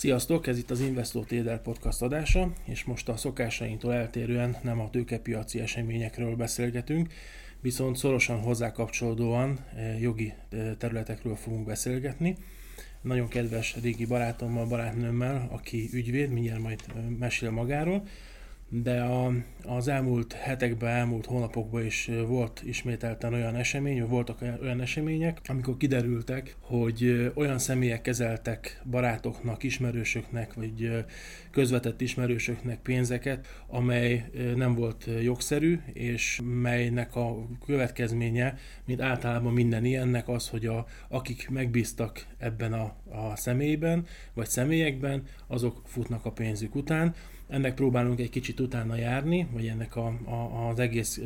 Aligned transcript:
Sziasztok, 0.00 0.46
ez 0.46 0.58
itt 0.58 0.70
az 0.70 0.80
Investor 0.80 1.24
Trader 1.24 1.62
podcast 1.62 2.02
adása, 2.02 2.52
és 2.64 2.84
most 2.84 3.08
a 3.08 3.16
szokásainktól 3.16 3.94
eltérően 3.94 4.56
nem 4.62 4.80
a 4.80 4.90
tőkepiaci 4.90 5.60
eseményekről 5.60 6.36
beszélgetünk, 6.36 7.12
viszont 7.60 7.96
szorosan 7.96 8.40
hozzá 8.40 8.72
kapcsolódóan 8.72 9.58
eh, 9.76 10.00
jogi 10.00 10.32
eh, 10.50 10.74
területekről 10.78 11.36
fogunk 11.36 11.66
beszélgetni. 11.66 12.36
Nagyon 13.00 13.28
kedves 13.28 13.76
régi 13.82 14.06
barátommal, 14.06 14.66
barátnőmmel, 14.66 15.48
aki 15.50 15.88
ügyvéd, 15.92 16.30
mindjárt 16.30 16.62
majd 16.62 16.80
eh, 16.88 17.02
mesél 17.18 17.50
magáról, 17.50 18.06
de 18.72 19.00
a, 19.00 19.32
az 19.64 19.88
elmúlt 19.88 20.32
hetekben, 20.32 20.90
elmúlt 20.90 21.26
hónapokban 21.26 21.84
is 21.84 22.10
volt 22.26 22.62
ismételten 22.64 23.32
olyan 23.32 23.56
esemény, 23.56 24.06
voltak 24.06 24.42
olyan 24.62 24.80
események, 24.80 25.40
amikor 25.46 25.76
kiderültek, 25.76 26.56
hogy 26.60 27.30
olyan 27.34 27.58
személyek 27.58 28.02
kezeltek 28.02 28.82
barátoknak, 28.90 29.62
ismerősöknek, 29.62 30.54
vagy 30.54 31.04
közvetett 31.50 32.00
ismerősöknek 32.00 32.78
pénzeket, 32.78 33.46
amely 33.66 34.30
nem 34.56 34.74
volt 34.74 35.08
jogszerű, 35.22 35.80
és 35.92 36.40
melynek 36.44 37.16
a 37.16 37.46
következménye, 37.66 38.54
mint 38.84 39.00
általában 39.00 39.52
minden 39.52 39.84
ilyennek 39.84 40.28
az, 40.28 40.48
hogy 40.48 40.66
a, 40.66 40.86
akik 41.08 41.48
megbíztak 41.48 42.26
ebben 42.38 42.72
a, 42.72 42.96
a 43.08 43.36
személyben, 43.36 44.06
vagy 44.34 44.48
személyekben, 44.48 45.22
azok 45.46 45.82
futnak 45.84 46.24
a 46.24 46.32
pénzük 46.32 46.74
után, 46.74 47.14
ennek 47.50 47.74
próbálunk 47.74 48.20
egy 48.20 48.30
kicsit 48.30 48.60
utána 48.60 48.96
járni, 48.96 49.46
vagy 49.52 49.66
ennek 49.66 49.96
a, 49.96 50.06
a, 50.24 50.68
az 50.68 50.78
egész 50.78 51.20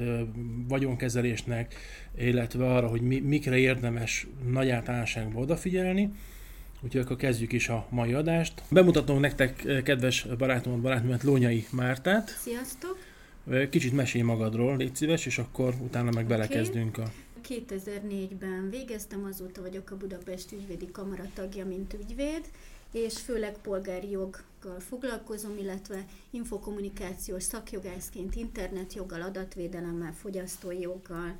vagyonkezelésnek, 0.69 1.75
illetve 2.19 2.75
arra, 2.75 2.87
hogy 2.87 3.01
mi, 3.01 3.21
mikre 3.21 3.57
érdemes 3.57 4.27
nagy 4.51 4.71
általánosságban 4.71 5.43
odafigyelni. 5.43 6.11
Úgyhogy 6.81 7.01
akkor 7.01 7.17
kezdjük 7.17 7.53
is 7.53 7.69
a 7.69 7.87
mai 7.91 8.13
adást. 8.13 8.63
Bemutatom 8.71 9.21
nektek, 9.21 9.83
kedves 9.85 10.27
barátomat, 10.39 10.81
barátnőmet, 10.81 11.23
Lónyai 11.23 11.67
Mártát. 11.71 12.29
Sziasztok! 12.29 12.99
Kicsit 13.71 13.93
mesélj 13.93 14.25
magadról, 14.25 14.77
légy 14.77 14.97
szíves, 14.97 15.27
és 15.27 15.39
akkor 15.39 15.75
utána 15.81 16.11
meg 16.11 16.27
belekezdünk 16.27 16.99
a 16.99 17.13
2004-ben 17.49 18.71
végeztem, 18.71 19.25
azóta 19.25 19.61
vagyok 19.61 19.91
a 19.91 19.97
Budapest 19.97 20.53
ügyvédi 20.53 20.91
kamara 20.93 21.25
tagja, 21.35 21.67
mint 21.67 21.93
ügyvéd, 21.93 22.51
és 22.95 23.21
főleg 23.21 23.59
polgári 23.59 24.11
joggal 24.11 24.81
foglalkozom, 24.89 25.59
illetve 25.59 26.05
infokommunikációs 26.31 27.43
szakjogászként 27.43 28.35
internetjoggal, 28.35 29.23
adatvédelemmel, 29.23 30.13
fogyasztói 30.13 30.81
joggal, 30.81 31.39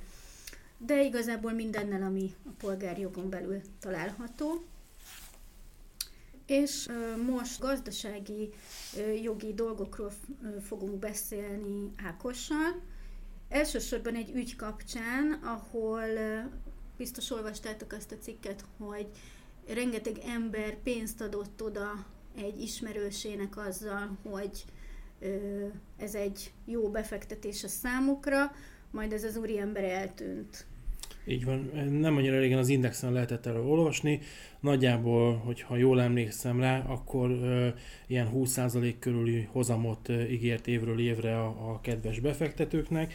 de 0.79 1.03
igazából 1.03 1.53
mindennel, 1.53 2.03
ami 2.03 2.35
a 2.45 2.51
polgári 2.59 3.01
jogon 3.01 3.31
belül 3.31 3.61
található. 3.81 4.65
És 6.47 6.89
most 7.27 7.61
gazdasági 7.61 8.53
jogi 9.23 9.55
dolgokról 9.55 10.13
fogunk 10.67 10.99
beszélni 10.99 11.93
Ákossal. 12.05 12.81
Elsősorban 13.49 14.15
egy 14.15 14.31
ügy 14.35 14.57
kapcsán, 14.57 15.33
ahol 15.33 16.03
biztos 16.97 17.31
olvastátok 17.31 17.93
azt 17.93 18.13
a 18.13 18.19
cikket, 18.19 18.65
hogy 18.79 19.07
rengeteg 19.69 20.19
ember 20.27 20.77
pénzt 20.83 21.21
adott 21.21 21.63
oda 21.63 22.07
egy 22.37 22.61
ismerősének 22.61 23.57
azzal, 23.57 24.19
hogy 24.23 24.65
ez 25.97 26.15
egy 26.15 26.53
jó 26.65 26.91
befektetés 26.91 27.65
a 27.65 27.69
számukra, 27.69 28.53
majd 28.91 29.13
ez 29.13 29.25
az 29.25 29.37
úriember 29.37 29.85
eltűnt. 29.85 30.67
Így 31.27 31.45
van, 31.45 31.71
nem 31.91 32.17
annyira 32.17 32.39
régen 32.39 32.59
az 32.59 32.69
Indexen 32.69 33.13
lehetett 33.13 33.47
erről 33.47 33.67
olvasni, 33.67 34.21
nagyjából, 34.61 35.37
hogyha 35.37 35.77
jól 35.77 36.01
emlékszem 36.01 36.61
rá, 36.61 36.79
akkor 36.79 37.31
ö, 37.31 37.69
ilyen 38.07 38.31
20% 38.35 38.95
körüli 38.99 39.49
hozamot 39.53 40.09
ö, 40.09 40.23
ígért 40.23 40.67
évről 40.67 41.01
évre 41.01 41.39
a, 41.39 41.47
a 41.47 41.81
kedves 41.81 42.21
befektetőknek, 42.21 43.15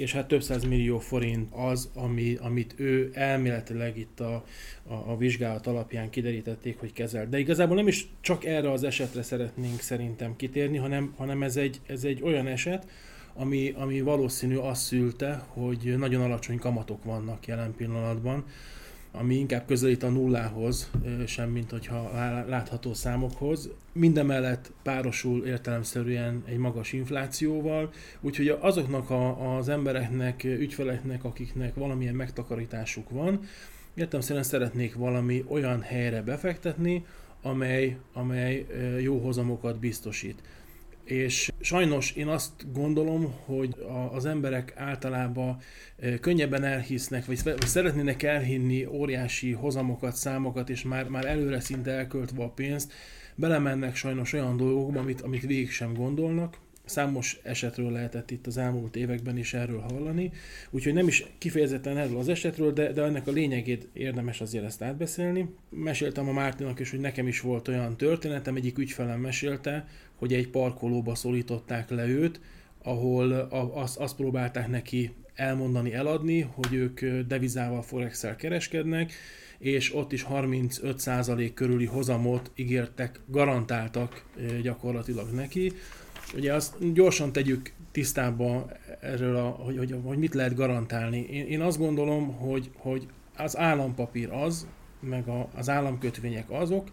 és 0.00 0.12
hát 0.12 0.28
több 0.28 0.42
száz 0.42 0.64
millió 0.64 0.98
forint 0.98 1.48
az, 1.52 1.90
ami, 1.94 2.36
amit 2.40 2.74
ő 2.76 3.10
elméletileg 3.14 3.98
itt 3.98 4.20
a, 4.20 4.44
a, 4.86 4.94
a 4.94 5.16
vizsgálat 5.16 5.66
alapján 5.66 6.10
kiderítették, 6.10 6.78
hogy 6.78 6.92
kezel. 6.92 7.28
De 7.28 7.38
igazából 7.38 7.76
nem 7.76 7.88
is 7.88 8.08
csak 8.20 8.44
erre 8.44 8.70
az 8.70 8.84
esetre 8.84 9.22
szeretnénk 9.22 9.80
szerintem 9.80 10.36
kitérni, 10.36 10.76
hanem, 10.76 11.14
hanem 11.16 11.42
ez, 11.42 11.56
egy, 11.56 11.80
ez 11.86 12.04
egy 12.04 12.22
olyan 12.22 12.46
eset, 12.46 12.86
ami, 13.34 13.74
ami 13.76 14.00
valószínű 14.00 14.56
azt 14.56 14.82
szülte, 14.82 15.44
hogy 15.48 15.94
nagyon 15.98 16.22
alacsony 16.22 16.58
kamatok 16.58 17.04
vannak 17.04 17.46
jelen 17.46 17.74
pillanatban, 17.76 18.44
ami 19.12 19.34
inkább 19.34 19.66
közelít 19.66 20.02
a 20.02 20.08
nullához, 20.08 20.90
sem 21.26 21.50
mint 21.50 21.70
hogyha 21.70 22.10
látható 22.48 22.94
számokhoz. 22.94 23.68
Mindemellett 23.92 24.72
párosul 24.82 25.46
értelemszerűen 25.46 26.42
egy 26.46 26.56
magas 26.56 26.92
inflációval, 26.92 27.92
úgyhogy 28.20 28.48
azoknak 28.60 29.10
a, 29.10 29.56
az 29.56 29.68
embereknek, 29.68 30.44
ügyfeleknek, 30.44 31.24
akiknek 31.24 31.74
valamilyen 31.74 32.14
megtakarításuk 32.14 33.10
van, 33.10 33.40
értelemszerűen 33.94 34.44
szeretnék 34.44 34.94
valami 34.94 35.44
olyan 35.48 35.80
helyre 35.80 36.22
befektetni, 36.22 37.04
amely, 37.42 37.96
amely 38.12 38.66
jó 39.02 39.18
hozamokat 39.18 39.78
biztosít 39.78 40.42
és 41.10 41.52
sajnos 41.60 42.12
én 42.12 42.28
azt 42.28 42.72
gondolom, 42.72 43.34
hogy 43.44 43.74
az 44.12 44.24
emberek 44.24 44.72
általában 44.76 45.58
könnyebben 46.20 46.64
elhisznek, 46.64 47.24
vagy 47.24 47.38
szeretnének 47.66 48.22
elhinni 48.22 48.86
óriási 48.86 49.52
hozamokat, 49.52 50.16
számokat, 50.16 50.70
és 50.70 50.82
már, 50.82 51.08
már 51.08 51.24
előre 51.24 51.60
szinte 51.60 51.90
elköltve 51.90 52.42
a 52.42 52.48
pénzt, 52.48 52.92
belemennek 53.34 53.96
sajnos 53.96 54.32
olyan 54.32 54.56
dolgokba, 54.56 55.00
amit, 55.00 55.20
amit 55.20 55.46
végig 55.46 55.70
sem 55.70 55.94
gondolnak, 55.94 56.58
Számos 56.90 57.38
esetről 57.42 57.90
lehetett 57.90 58.30
itt 58.30 58.46
az 58.46 58.56
elmúlt 58.56 58.96
években 58.96 59.38
is 59.38 59.54
erről 59.54 59.80
hallani, 59.80 60.32
úgyhogy 60.70 60.92
nem 60.92 61.06
is 61.06 61.26
kifejezetten 61.38 61.96
erről 61.96 62.18
az 62.18 62.28
esetről, 62.28 62.72
de, 62.72 62.92
de 62.92 63.02
ennek 63.02 63.26
a 63.26 63.30
lényegét 63.30 63.88
érdemes 63.92 64.40
azért 64.40 64.64
ezt 64.64 64.82
átbeszélni. 64.82 65.54
Meséltem 65.68 66.28
a 66.28 66.32
Mártinak 66.32 66.80
is, 66.80 66.90
hogy 66.90 67.00
nekem 67.00 67.26
is 67.26 67.40
volt 67.40 67.68
olyan 67.68 67.96
történetem, 67.96 68.56
egyik 68.56 68.78
ügyfelem 68.78 69.20
mesélte, 69.20 69.86
hogy 70.14 70.32
egy 70.32 70.48
parkolóba 70.48 71.14
szólították 71.14 71.90
le 71.90 72.06
őt, 72.06 72.40
ahol 72.82 73.32
azt, 73.74 73.96
azt 73.96 74.16
próbálták 74.16 74.68
neki 74.68 75.10
elmondani, 75.34 75.92
eladni, 75.92 76.40
hogy 76.40 76.74
ők 76.74 77.04
devizával, 77.26 77.82
forex 77.82 78.26
kereskednek, 78.36 79.12
és 79.58 79.94
ott 79.94 80.12
is 80.12 80.26
35% 80.30 81.50
körüli 81.54 81.84
hozamot 81.84 82.50
ígértek, 82.54 83.20
garantáltak 83.26 84.24
gyakorlatilag 84.62 85.30
neki. 85.30 85.72
Ugye 86.34 86.54
azt 86.54 86.92
gyorsan 86.92 87.32
tegyük 87.32 87.72
tisztába 87.92 88.70
erről, 89.00 89.36
a, 89.36 89.48
hogy, 89.48 89.76
hogy, 89.76 89.94
hogy 90.04 90.18
mit 90.18 90.34
lehet 90.34 90.54
garantálni. 90.54 91.26
Én, 91.30 91.46
én 91.46 91.60
azt 91.60 91.78
gondolom, 91.78 92.36
hogy, 92.36 92.70
hogy 92.76 93.06
az 93.36 93.56
állampapír 93.56 94.30
az, 94.30 94.66
meg 95.00 95.28
a, 95.28 95.48
az 95.54 95.68
államkötvények 95.68 96.50
azok, 96.50 96.88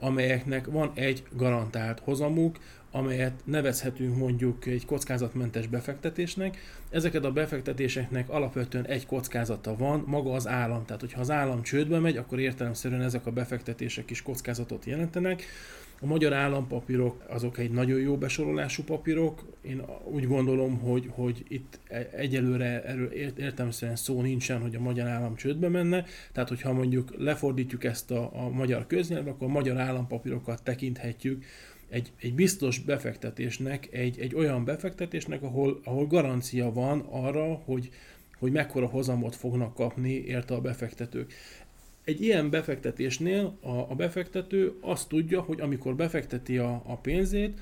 amelyeknek 0.00 0.66
van 0.66 0.90
egy 0.94 1.22
garantált 1.36 2.00
hozamuk, 2.00 2.58
amelyet 2.90 3.32
nevezhetünk 3.44 4.16
mondjuk 4.16 4.66
egy 4.66 4.86
kockázatmentes 4.86 5.66
befektetésnek. 5.66 6.58
Ezeket 6.90 7.24
a 7.24 7.32
befektetéseknek 7.32 8.28
alapvetően 8.28 8.86
egy 8.86 9.06
kockázata 9.06 9.76
van, 9.76 10.04
maga 10.06 10.32
az 10.32 10.48
állam. 10.48 10.84
Tehát, 10.84 11.00
hogyha 11.00 11.20
az 11.20 11.30
állam 11.30 11.62
csődbe 11.62 11.98
megy, 11.98 12.16
akkor 12.16 12.38
értelemszerűen 12.38 13.02
ezek 13.02 13.26
a 13.26 13.30
befektetések 13.30 14.10
is 14.10 14.22
kockázatot 14.22 14.84
jelentenek. 14.84 15.42
A 16.02 16.06
magyar 16.06 16.32
állampapírok 16.32 17.24
azok 17.28 17.58
egy 17.58 17.70
nagyon 17.70 18.00
jó 18.00 18.16
besorolású 18.16 18.82
papírok. 18.82 19.44
Én 19.60 19.82
úgy 20.04 20.26
gondolom, 20.26 20.78
hogy, 20.78 21.08
hogy 21.10 21.44
itt 21.48 21.78
e, 21.88 22.08
egyelőre 22.16 22.82
erről 22.84 23.12
értelmszerűen 23.36 23.96
szó 23.96 24.20
nincsen, 24.20 24.60
hogy 24.60 24.74
a 24.74 24.80
magyar 24.80 25.06
állam 25.08 25.34
csődbe 25.36 25.68
menne. 25.68 26.04
Tehát, 26.32 26.48
hogyha 26.48 26.72
mondjuk 26.72 27.14
lefordítjuk 27.18 27.84
ezt 27.84 28.10
a, 28.10 28.30
a 28.34 28.48
magyar 28.48 28.86
köznyelvre, 28.86 29.30
akkor 29.30 29.48
a 29.48 29.50
magyar 29.50 29.78
állampapírokat 29.78 30.62
tekinthetjük 30.62 31.44
egy, 31.88 32.12
egy 32.20 32.34
biztos 32.34 32.78
befektetésnek, 32.78 33.88
egy, 33.92 34.18
egy 34.18 34.34
olyan 34.34 34.64
befektetésnek, 34.64 35.42
ahol, 35.42 35.80
ahol 35.84 36.06
garancia 36.06 36.72
van 36.72 37.00
arra, 37.10 37.54
hogy, 37.64 37.90
hogy 38.38 38.52
mekkora 38.52 38.86
hozamot 38.86 39.34
fognak 39.34 39.74
kapni 39.74 40.12
érte 40.12 40.54
a 40.54 40.60
befektetők. 40.60 41.32
Egy 42.04 42.22
ilyen 42.22 42.50
befektetésnél 42.50 43.56
a, 43.60 43.70
a 43.70 43.94
befektető 43.96 44.72
azt 44.80 45.08
tudja, 45.08 45.40
hogy 45.40 45.60
amikor 45.60 45.96
befekteti 45.96 46.58
a, 46.58 46.82
a 46.86 46.96
pénzét, 46.96 47.60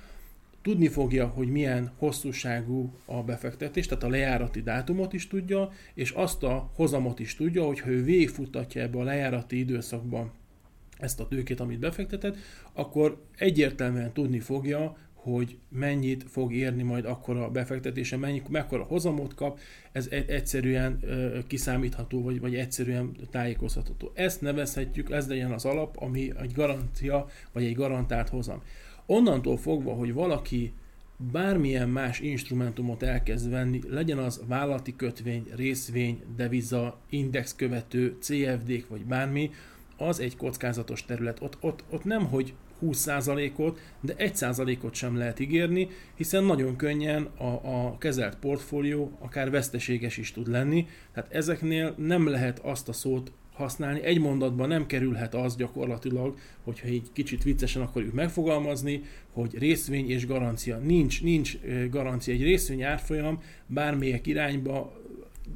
tudni 0.62 0.88
fogja, 0.88 1.26
hogy 1.26 1.48
milyen 1.48 1.92
hosszúságú 1.96 2.92
a 3.04 3.22
befektetés, 3.22 3.86
tehát 3.86 4.04
a 4.04 4.08
lejárati 4.08 4.62
dátumot 4.62 5.12
is 5.12 5.28
tudja, 5.28 5.72
és 5.94 6.10
azt 6.10 6.42
a 6.42 6.70
hozamot 6.74 7.18
is 7.18 7.34
tudja, 7.34 7.64
hogy 7.64 7.80
ha 7.80 7.90
ő 7.90 8.04
végigfutatja 8.04 8.82
ebbe 8.82 8.98
a 8.98 9.02
lejárati 9.02 9.58
időszakban 9.58 10.32
ezt 10.98 11.20
a 11.20 11.28
tőkét, 11.28 11.60
amit 11.60 11.78
befektetett, 11.78 12.36
akkor 12.72 13.22
egyértelműen 13.36 14.12
tudni 14.12 14.38
fogja, 14.40 14.96
hogy 15.22 15.58
mennyit 15.68 16.24
fog 16.28 16.52
érni 16.52 16.82
majd 16.82 17.04
akkor 17.04 17.36
a 17.36 17.50
befektetése, 17.50 18.16
mennyi, 18.16 18.42
mekkora 18.48 18.82
hozamot 18.82 19.34
kap, 19.34 19.58
ez 19.92 20.08
egyszerűen 20.10 21.00
kiszámítható, 21.46 22.22
vagy, 22.22 22.40
vagy 22.40 22.54
egyszerűen 22.54 23.16
tájékoztatható. 23.30 24.10
Ezt 24.14 24.40
nevezhetjük, 24.40 25.10
ez 25.10 25.28
legyen 25.28 25.52
az 25.52 25.64
alap, 25.64 25.96
ami 25.98 26.32
egy 26.40 26.52
garancia, 26.52 27.26
vagy 27.52 27.64
egy 27.64 27.74
garantált 27.74 28.28
hozam. 28.28 28.62
Onnantól 29.06 29.56
fogva, 29.56 29.92
hogy 29.92 30.12
valaki 30.12 30.72
bármilyen 31.32 31.88
más 31.88 32.20
instrumentumot 32.20 33.02
elkezd 33.02 33.50
venni, 33.50 33.80
legyen 33.88 34.18
az 34.18 34.42
vállalati 34.46 34.96
kötvény, 34.96 35.46
részvény, 35.56 36.22
deviza, 36.36 36.98
indexkövető, 37.08 38.16
CFD-k 38.20 38.88
vagy 38.88 39.04
bármi, 39.04 39.50
az 39.96 40.20
egy 40.20 40.36
kockázatos 40.36 41.04
terület. 41.04 41.42
Ott, 41.42 41.56
ott, 41.60 41.84
ott 41.90 42.04
nem, 42.04 42.26
hogy 42.26 42.54
20%-ot, 42.82 43.80
de 44.00 44.14
1%-ot 44.18 44.94
sem 44.94 45.16
lehet 45.16 45.40
ígérni, 45.40 45.88
hiszen 46.14 46.44
nagyon 46.44 46.76
könnyen 46.76 47.22
a, 47.22 47.44
a 47.44 47.98
kezelt 47.98 48.36
portfólió 48.36 49.12
akár 49.18 49.50
veszteséges 49.50 50.16
is 50.16 50.32
tud 50.32 50.48
lenni, 50.48 50.86
tehát 51.12 51.32
ezeknél 51.32 51.94
nem 51.96 52.28
lehet 52.28 52.58
azt 52.58 52.88
a 52.88 52.92
szót 52.92 53.32
használni. 53.52 54.02
Egy 54.02 54.20
mondatban 54.20 54.68
nem 54.68 54.86
kerülhet 54.86 55.34
az 55.34 55.56
gyakorlatilag, 55.56 56.36
hogyha 56.62 56.88
így 56.88 57.06
kicsit 57.12 57.42
viccesen 57.42 57.82
akarjuk 57.82 58.14
megfogalmazni, 58.14 59.02
hogy 59.32 59.58
részvény 59.58 60.10
és 60.10 60.26
garancia. 60.26 60.78
Nincs, 60.78 61.22
nincs 61.22 61.58
garancia. 61.90 62.34
Egy 62.34 62.42
részvény 62.42 62.82
árfolyam 62.82 63.42
bármelyik 63.66 64.26
irányba 64.26 64.92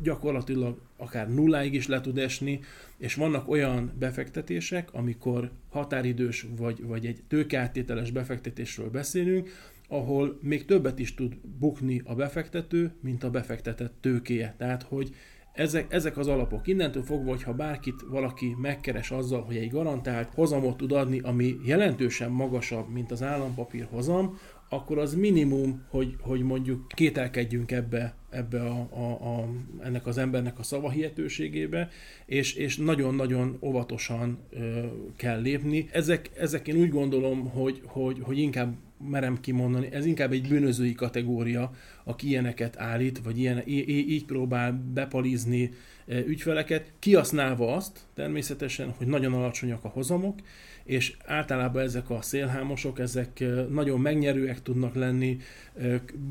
gyakorlatilag 0.03 0.79
akár 1.05 1.35
nulláig 1.35 1.75
is 1.75 1.87
le 1.87 2.01
tud 2.01 2.19
esni, 2.19 2.61
és 2.99 3.15
vannak 3.15 3.49
olyan 3.49 3.93
befektetések, 3.99 4.89
amikor 4.93 5.51
határidős 5.71 6.47
vagy, 6.57 6.85
vagy 6.85 7.07
egy 7.07 7.23
tőkeáttételes 7.29 8.11
befektetésről 8.11 8.91
beszélünk, 8.91 9.51
ahol 9.89 10.39
még 10.43 10.65
többet 10.65 10.99
is 10.99 11.15
tud 11.15 11.37
bukni 11.59 12.03
a 12.05 12.15
befektető, 12.15 12.93
mint 13.01 13.25
a 13.25 13.31
befektetett 13.31 13.95
tőkéje. 14.01 14.55
Tehát, 14.59 14.83
hogy 14.83 15.15
ezek, 15.55 15.93
ezek 15.93 16.17
az 16.17 16.27
alapok. 16.27 16.67
Innentől 16.67 17.03
fogva, 17.03 17.31
hogyha 17.31 17.55
bárkit 17.55 18.03
valaki 18.09 18.55
megkeres 18.61 19.11
azzal, 19.11 19.43
hogy 19.43 19.57
egy 19.57 19.71
garantált 19.71 20.31
hozamot 20.35 20.77
tud 20.77 20.93
adni, 20.93 21.21
ami 21.21 21.57
jelentősen 21.65 22.31
magasabb, 22.31 22.89
mint 22.89 23.11
az 23.11 23.23
állampapír 23.23 23.87
hozam, 23.91 24.39
akkor 24.69 24.99
az 24.99 25.15
minimum, 25.15 25.85
hogy, 25.89 26.17
hogy 26.21 26.43
mondjuk 26.43 26.89
kételkedjünk 26.89 27.71
ebbe, 27.71 28.15
ebbe 28.35 28.61
a, 28.61 28.89
a, 28.91 29.39
a, 29.39 29.49
ennek 29.83 30.07
az 30.07 30.19
embernek 30.19 30.59
a 30.59 30.63
szavahihetőségébe, 30.63 31.89
és, 32.27 32.55
és 32.55 32.77
nagyon-nagyon 32.77 33.59
óvatosan 33.61 34.39
ö, 34.51 34.87
kell 35.17 35.41
lépni. 35.41 35.89
Ezek, 35.93 36.31
ezek 36.39 36.69
én 36.69 36.77
úgy 36.77 36.91
gondolom, 36.91 37.51
hogy, 37.51 37.81
hogy, 37.85 38.19
hogy 38.23 38.39
inkább 38.39 38.75
merem 39.11 39.41
kimondani, 39.41 39.89
ez 39.93 40.07
inkább 40.07 40.33
egy 40.33 40.49
bűnözői 40.49 40.95
kategória, 40.95 41.73
aki 42.05 42.29
ilyeneket 42.29 42.79
állít, 42.79 43.21
vagy 43.25 43.39
ilyen, 43.39 43.63
í- 43.67 43.89
így 43.89 44.25
próbál 44.25 44.85
bepalizni 44.95 45.71
ügyfeleket, 46.07 46.93
kihasználva 46.99 47.75
azt 47.75 48.01
természetesen, 48.15 48.95
hogy 48.97 49.07
nagyon 49.07 49.33
alacsonyak 49.33 49.85
a 49.85 49.89
hozamok, 49.89 50.39
és 50.85 51.17
általában 51.25 51.83
ezek 51.83 52.11
a 52.11 52.23
szélhámosok, 52.23 52.99
ezek 52.99 53.45
nagyon 53.71 54.01
megnyerőek 54.01 54.63
tudnak 54.63 54.95
lenni, 54.95 55.39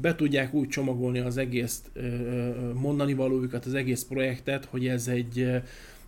be 0.02 0.16
tudják 0.16 0.54
úgy 0.54 0.68
csomagolni 0.68 1.20
az 1.20 1.38
egész 1.38 1.82
mondani 2.74 3.14
valójukat, 3.14 3.66
az 3.66 3.74
egész 3.74 4.04
projektet, 4.04 4.66
hogy 4.66 4.88
ez 4.88 5.08
egy 5.08 5.62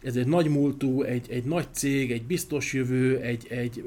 ez 0.06 0.16
egy 0.16 0.28
nagy 0.28 0.48
múltú, 0.48 1.02
egy, 1.02 1.26
egy 1.30 1.44
nagy 1.44 1.68
cég, 1.72 2.12
egy 2.12 2.24
biztos 2.24 2.74
jövő, 2.74 3.20
egy, 3.20 3.48
egy 3.50 3.84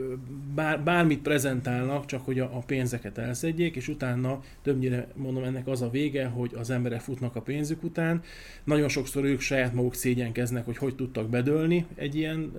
bár, 0.54 0.82
bármit 0.82 1.22
prezentálnak, 1.22 2.06
csak 2.06 2.24
hogy 2.24 2.38
a, 2.38 2.44
a 2.56 2.58
pénzeket 2.58 3.18
elszedjék, 3.18 3.76
és 3.76 3.88
utána 3.88 4.42
többnyire 4.62 5.08
mondom 5.14 5.44
ennek 5.44 5.66
az 5.66 5.82
a 5.82 5.90
vége, 5.90 6.26
hogy 6.26 6.50
az 6.54 6.70
emberek 6.70 7.00
futnak 7.00 7.36
a 7.36 7.40
pénzük 7.40 7.82
után. 7.82 8.22
Nagyon 8.64 8.88
sokszor 8.88 9.24
ők 9.24 9.40
saját 9.40 9.74
maguk 9.74 9.94
szégyenkeznek, 9.94 10.64
hogy 10.64 10.76
hogy 10.76 10.94
tudtak 10.94 11.28
bedölni 11.28 11.86
egy 11.94 12.14
ilyen 12.14 12.52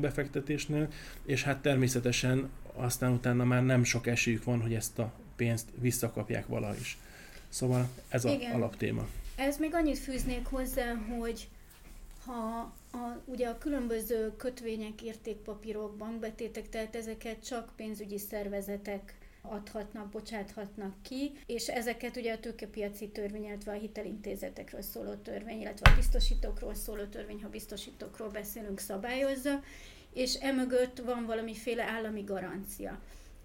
befektetésnél, 0.00 0.88
és 1.26 1.42
hát 1.42 1.62
természetesen 1.62 2.48
aztán 2.74 3.12
utána 3.12 3.44
már 3.44 3.64
nem 3.64 3.84
sok 3.84 4.06
esélyük 4.06 4.44
van, 4.44 4.60
hogy 4.60 4.74
ezt 4.74 4.98
a 4.98 5.12
pénzt 5.36 5.68
visszakapják 5.80 6.46
valahogy 6.46 6.80
is. 6.80 6.98
Szóval 7.48 7.88
ez 8.08 8.24
az 8.24 8.32
alaptéma. 8.54 9.06
Ez 9.36 9.58
még 9.58 9.74
annyit 9.74 9.98
fűznék 9.98 10.44
hozzá, 10.44 10.94
hogy 11.18 11.48
ha 12.24 12.72
a, 12.92 13.22
ugye 13.24 13.48
a 13.48 13.58
különböző 13.58 14.36
kötvények, 14.36 15.02
értékpapírok, 15.02 15.96
bankbetétek, 15.96 16.68
tehát 16.68 16.96
ezeket 16.96 17.46
csak 17.46 17.72
pénzügyi 17.76 18.18
szervezetek 18.18 19.14
adhatnak, 19.42 20.08
bocsáthatnak 20.08 20.94
ki, 21.02 21.32
és 21.46 21.68
ezeket 21.68 22.16
ugye 22.16 22.32
a 22.32 22.40
tőkepiaci 22.40 23.08
törvény, 23.08 23.44
illetve 23.44 23.72
a 23.72 23.78
hitelintézetekről 23.78 24.82
szóló 24.82 25.14
törvény, 25.14 25.60
illetve 25.60 25.90
a 25.90 25.96
biztosítókról 25.96 26.74
szóló 26.74 27.04
törvény, 27.04 27.42
ha 27.42 27.48
biztosítókról 27.48 28.28
beszélünk, 28.28 28.78
szabályozza, 28.78 29.62
és 30.12 30.34
emögött 30.34 30.98
van 30.98 31.26
valamiféle 31.26 31.84
állami 31.84 32.22
garancia. 32.22 33.00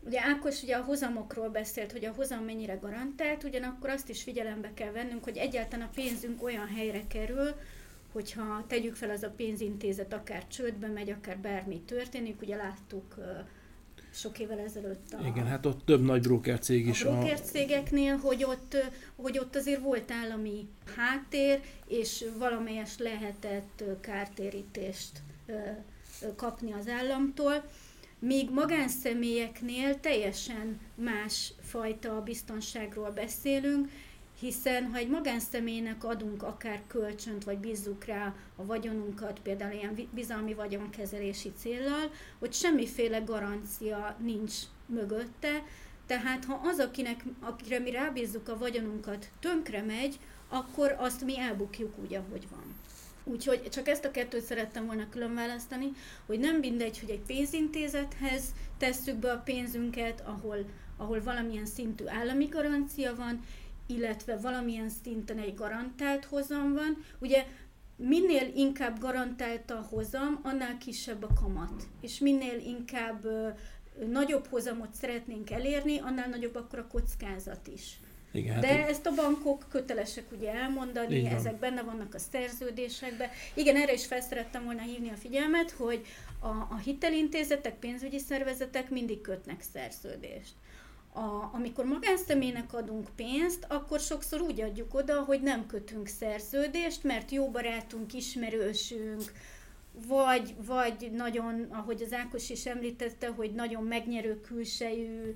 Ugye 0.06 0.21
Ákos 0.21 0.63
ugye 0.63 0.75
a 0.75 0.83
hozamokról 0.83 1.50
beszélt, 1.50 1.91
hogy 1.91 2.06
a 2.06 2.13
hozam 2.15 2.44
mennyire 2.44 2.74
garantált, 2.74 3.44
ugyanakkor 3.44 3.89
azt 3.89 4.09
is 4.09 4.24
figyelembe 4.24 4.71
kell 4.74 4.91
vennünk, 4.91 5.24
hogy 5.24 5.38
egyáltalán 5.38 5.88
a 5.88 5.91
pénzünk 5.95 6.44
olyan 6.44 6.68
helyre 6.68 7.01
kerül, 7.07 7.56
hogyha 8.17 8.63
tegyük 8.67 8.95
fel 8.95 9.09
az 9.09 9.23
a 9.23 9.29
pénzintézet 9.29 10.13
akár 10.13 10.47
csődbe 10.47 10.87
megy, 10.87 11.09
akár 11.09 11.37
bármi 11.37 11.81
történik, 11.81 12.41
ugye 12.41 12.55
láttuk 12.55 13.15
sok 14.13 14.39
évvel 14.39 14.59
ezelőtt 14.59 15.13
a... 15.13 15.27
Igen, 15.27 15.45
hát 15.45 15.65
ott 15.65 15.85
több 15.85 16.03
nagy 16.03 16.21
broker 16.21 16.59
cég 16.59 16.87
is. 16.87 17.03
A 17.03 17.11
broker 17.11 17.41
cégeknél, 17.41 18.13
a... 18.13 18.19
hogy, 18.19 18.43
ott, 18.43 18.77
hogy 19.15 19.37
ott 19.37 19.55
azért 19.55 19.81
volt 19.81 20.11
állami 20.11 20.67
háttér, 20.95 21.61
és 21.87 22.25
valamelyes 22.37 22.97
lehetett 22.97 23.83
kártérítést 24.01 25.21
kapni 26.35 26.71
az 26.71 26.87
államtól. 26.87 27.63
Míg 28.19 28.49
magánszemélyeknél 28.49 29.99
teljesen 29.99 30.79
más 30.95 31.53
fajta 31.61 32.21
biztonságról 32.21 33.09
beszélünk, 33.11 33.89
hiszen 34.39 34.86
ha 34.92 34.98
egy 34.98 35.10
magánszemélynek 35.10 36.04
adunk 36.04 36.44
akár 36.44 36.81
kölcsönt, 36.88 37.44
vagy 37.44 37.57
bízzuk 37.57 38.06
rá 38.06 38.36
a 38.56 38.66
vagyonunkat, 38.66 39.39
például 39.39 39.74
ilyen 39.74 40.07
bizalmi 40.12 40.54
vagyonkezelési 40.54 41.51
céllal, 41.57 42.12
hogy 42.39 42.54
semmiféle 42.54 43.19
garancia 43.19 44.18
nincs 44.19 44.56
mögötte, 44.86 45.63
tehát 46.06 46.45
ha 46.45 46.62
az, 46.63 46.80
akinek, 46.80 47.24
akire 47.39 47.80
mi 47.80 47.92
rábízzuk 47.92 48.50
a 48.50 48.57
vagyonunkat, 48.57 49.30
tönkre 49.39 49.81
megy, 49.81 50.19
akkor 50.50 50.95
azt 50.98 51.25
mi 51.25 51.39
elbukjuk 51.39 51.98
úgy, 51.98 52.13
ahogy 52.13 52.48
van. 52.50 52.75
Úgyhogy 53.24 53.69
csak 53.69 53.88
ezt 53.88 54.06
a 54.06 54.12
kettőt 54.12 54.44
szerettem 54.44 54.86
volna 54.86 55.10
külön 55.10 55.34
választani, 55.34 55.92
hogy 56.25 56.39
nem 56.39 56.56
mindegy, 56.56 57.00
hogy 57.00 57.10
egy 57.10 57.22
pénzintézethez 57.28 58.44
tesszük 58.78 59.16
be 59.16 59.31
a 59.31 59.38
pénzünket, 59.38 60.24
ahol, 60.25 60.66
ahol 60.98 61.24
valamilyen 61.24 61.66
szintű 61.66 62.04
állami 62.07 62.46
garancia 62.46 63.15
van, 63.15 63.44
illetve 63.88 64.38
valamilyen 64.38 64.89
szinten 65.03 65.38
egy 65.38 65.56
garantált 65.56 66.25
hozam 66.25 66.74
van. 66.74 67.06
Ugye 67.20 67.46
minél 67.96 68.51
inkább 68.56 69.00
garantált 69.00 69.72
a 69.72 69.88
hozam, 69.89 70.39
annál 70.44 70.77
kisebb 70.77 71.24
a 71.24 71.34
kamat. 71.41 71.84
És 72.01 72.20
minél 72.20 72.60
inkább 72.60 73.25
ö, 73.25 73.50
nagyobb 74.06 74.48
hozamot 74.48 74.94
szeretnénk 74.94 75.51
elérni, 75.51 76.00
annál 76.00 76.27
nagyobb 76.27 76.56
akkor 76.56 76.79
a 76.79 76.88
kockázat 76.88 77.67
is. 77.67 78.00
Igen, 78.32 78.53
hát 78.53 78.62
De 78.62 78.88
ezt 78.88 79.06
a 79.06 79.13
bankok 79.13 79.65
kötelesek 79.70 80.32
ugye 80.32 80.53
elmondani, 80.53 81.25
ezek 81.25 81.60
benne 81.60 81.82
vannak 81.82 82.13
a 82.13 82.20
szerződésekben. 82.20 83.29
Igen, 83.53 83.75
erre 83.75 83.94
is 83.94 84.06
fel 84.06 84.22
szerettem 84.22 84.63
volna 84.63 84.82
hívni 84.82 85.10
a 85.10 85.15
figyelmet, 85.15 85.72
hogy 85.72 86.06
a, 86.39 86.48
a 86.48 86.79
hitelintézetek, 86.84 87.79
pénzügyi 87.79 88.20
szervezetek 88.20 88.89
mindig 88.89 89.22
kötnek 89.22 89.62
szerződést 89.74 90.53
a, 91.17 91.50
amikor 91.53 91.86
magánszemélynek 91.86 92.74
adunk 92.74 93.07
pénzt, 93.15 93.65
akkor 93.69 94.00
sokszor 94.00 94.41
úgy 94.41 94.62
adjuk 94.62 94.93
oda, 94.93 95.24
hogy 95.24 95.41
nem 95.41 95.65
kötünk 95.65 96.07
szerződést, 96.07 97.03
mert 97.03 97.31
jó 97.31 97.50
barátunk, 97.50 98.13
ismerősünk, 98.13 99.31
vagy, 100.07 100.55
vagy 100.65 101.12
nagyon, 101.12 101.67
ahogy 101.71 102.01
az 102.01 102.13
Ákos 102.13 102.50
is 102.50 102.65
említette, 102.65 103.27
hogy 103.27 103.51
nagyon 103.53 103.83
megnyerő 103.83 104.39
külsejű, 104.41 105.36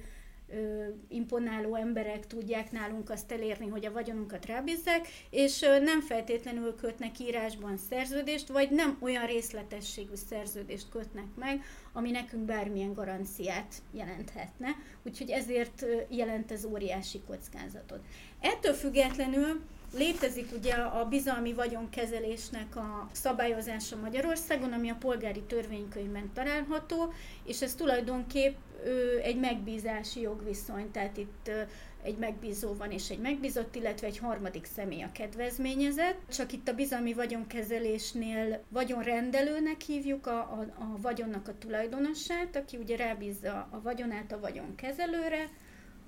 ö, 0.54 0.86
imponáló 1.10 1.76
emberek 1.76 2.28
tudják 2.28 2.72
nálunk 2.72 3.10
azt 3.10 3.32
elérni, 3.32 3.68
hogy 3.68 3.86
a 3.86 3.92
vagyonunkat 3.92 4.46
rábízzák, 4.46 5.08
és 5.30 5.62
ö, 5.62 5.80
nem 5.80 6.02
feltétlenül 6.02 6.76
kötnek 6.76 7.20
írásban 7.20 7.78
szerződést, 7.78 8.48
vagy 8.48 8.70
nem 8.70 8.98
olyan 9.02 9.26
részletességű 9.26 10.16
szerződést 10.30 10.90
kötnek 10.90 11.28
meg, 11.36 11.64
ami 11.94 12.12
nekünk 12.12 12.44
bármilyen 12.44 12.94
garanciát 12.94 13.76
jelenthetne, 13.92 14.68
úgyhogy 15.04 15.30
ezért 15.30 15.86
jelent 16.10 16.52
ez 16.52 16.66
óriási 16.66 17.22
kockázatot. 17.28 18.00
Ettől 18.40 18.74
függetlenül 18.74 19.62
Létezik 19.98 20.52
ugye 20.58 20.74
a 20.74 21.06
bizalmi 21.06 21.54
vagyonkezelésnek 21.54 22.76
a 22.76 23.10
szabályozása 23.12 23.96
Magyarországon, 23.96 24.74
ami 24.74 24.90
a 24.90 24.96
polgári 25.00 25.42
törvénykönyvben 25.42 26.32
található, 26.34 27.14
és 27.44 27.62
ez 27.62 27.76
tulajdonképp 27.76 28.56
egy 29.24 29.40
megbízási 29.40 30.22
jogviszony, 30.22 30.92
tehát 30.92 31.18
itt 31.18 31.52
egy 32.04 32.18
megbízó 32.18 32.74
van 32.74 32.92
és 32.92 33.10
egy 33.10 33.20
megbízott, 33.20 33.76
illetve 33.76 34.08
egy 34.08 34.18
harmadik 34.18 34.66
személy 34.76 35.02
a 35.02 35.12
kedvezményezett. 35.12 36.20
Csak 36.30 36.52
itt 36.54 36.68
a 36.68 36.74
bizalmi 36.74 37.14
vagyonkezelésnél 37.14 38.64
vagyonrendelőnek 38.70 39.82
hívjuk 39.82 40.28
a, 40.28 40.40
a, 40.40 40.66
a 40.78 41.02
vagyonnak 41.02 41.48
a 41.48 41.58
tulajdonosát, 41.58 42.56
aki 42.56 42.78
ugye 42.78 42.96
rábízza 42.96 43.68
a 43.72 43.82
vagyonát 43.82 44.32
a 44.32 44.40
vagyonkezelőre, 44.40 45.50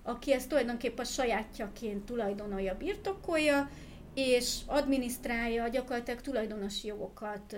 aki 0.04 0.34
ezt 0.34 0.50
tulajdonképpen 0.50 1.06
a 1.06 1.08
sajátjaként 1.08 2.06
tulajdonolja, 2.06 2.78
birtokolja, 2.78 3.70
és 4.14 4.58
adminisztrálja, 4.66 5.68
gyakorlatilag 5.68 6.22
tulajdonosi 6.22 6.88
jogokat 6.88 7.56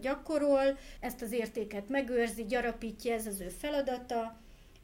gyakorol, 0.00 0.78
ezt 1.00 1.22
az 1.22 1.32
értéket 1.32 1.88
megőrzi, 1.88 2.44
gyarapítja, 2.44 3.14
ez 3.14 3.26
az 3.26 3.40
ő 3.40 3.48
feladata, 3.48 4.40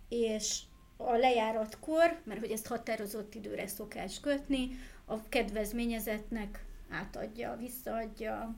és 0.08 0.60
a 0.96 1.16
lejáratkor, 1.16 2.20
mert 2.24 2.40
hogy 2.40 2.50
ezt 2.50 2.66
határozott 2.66 3.34
időre 3.34 3.66
szokás 3.66 4.20
kötni, 4.20 4.68
a 5.04 5.28
kedvezményezetnek 5.28 6.64
átadja, 6.90 7.56
visszaadja, 7.60 8.54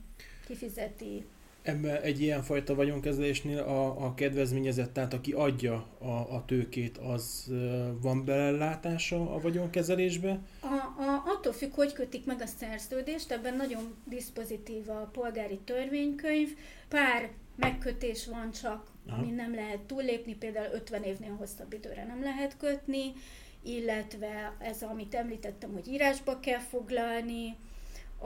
kifizeti. 0.46 1.26
Ebben 1.64 2.00
egy 2.02 2.20
ilyenfajta 2.20 2.74
vagyonkezelésnél 2.74 3.58
a, 3.58 4.04
a 4.04 4.14
kedvezményezett, 4.14 4.92
tehát 4.92 5.14
aki 5.14 5.32
adja 5.32 5.86
a, 5.98 6.34
a 6.34 6.44
tőkét, 6.46 6.98
az 6.98 7.52
van 8.00 8.24
belelátása 8.24 9.34
a 9.34 9.40
vagyonkezelésbe? 9.40 10.40
A, 10.60 11.02
a, 11.02 11.22
attól 11.26 11.52
függ, 11.52 11.74
hogy 11.74 11.92
kötik 11.92 12.26
meg 12.26 12.40
a 12.40 12.46
szerződést, 12.46 13.30
ebben 13.30 13.56
nagyon 13.56 13.94
dispozitív 14.08 14.88
a 14.88 15.10
polgári 15.12 15.58
törvénykönyv. 15.64 16.48
Pár 16.88 17.30
megkötés 17.56 18.26
van 18.26 18.50
csak, 18.50 18.86
Aha. 19.08 19.22
ami 19.22 19.30
nem 19.30 19.54
lehet 19.54 19.80
túllépni, 19.80 20.34
például 20.34 20.74
50 20.74 21.02
évnél 21.02 21.34
hosszabb 21.38 21.72
időre 21.72 22.04
nem 22.04 22.22
lehet 22.22 22.56
kötni, 22.56 23.12
illetve 23.62 24.56
ez, 24.58 24.82
amit 24.82 25.14
említettem, 25.14 25.72
hogy 25.72 25.88
írásba 25.88 26.40
kell 26.40 26.60
foglalni, 26.60 27.56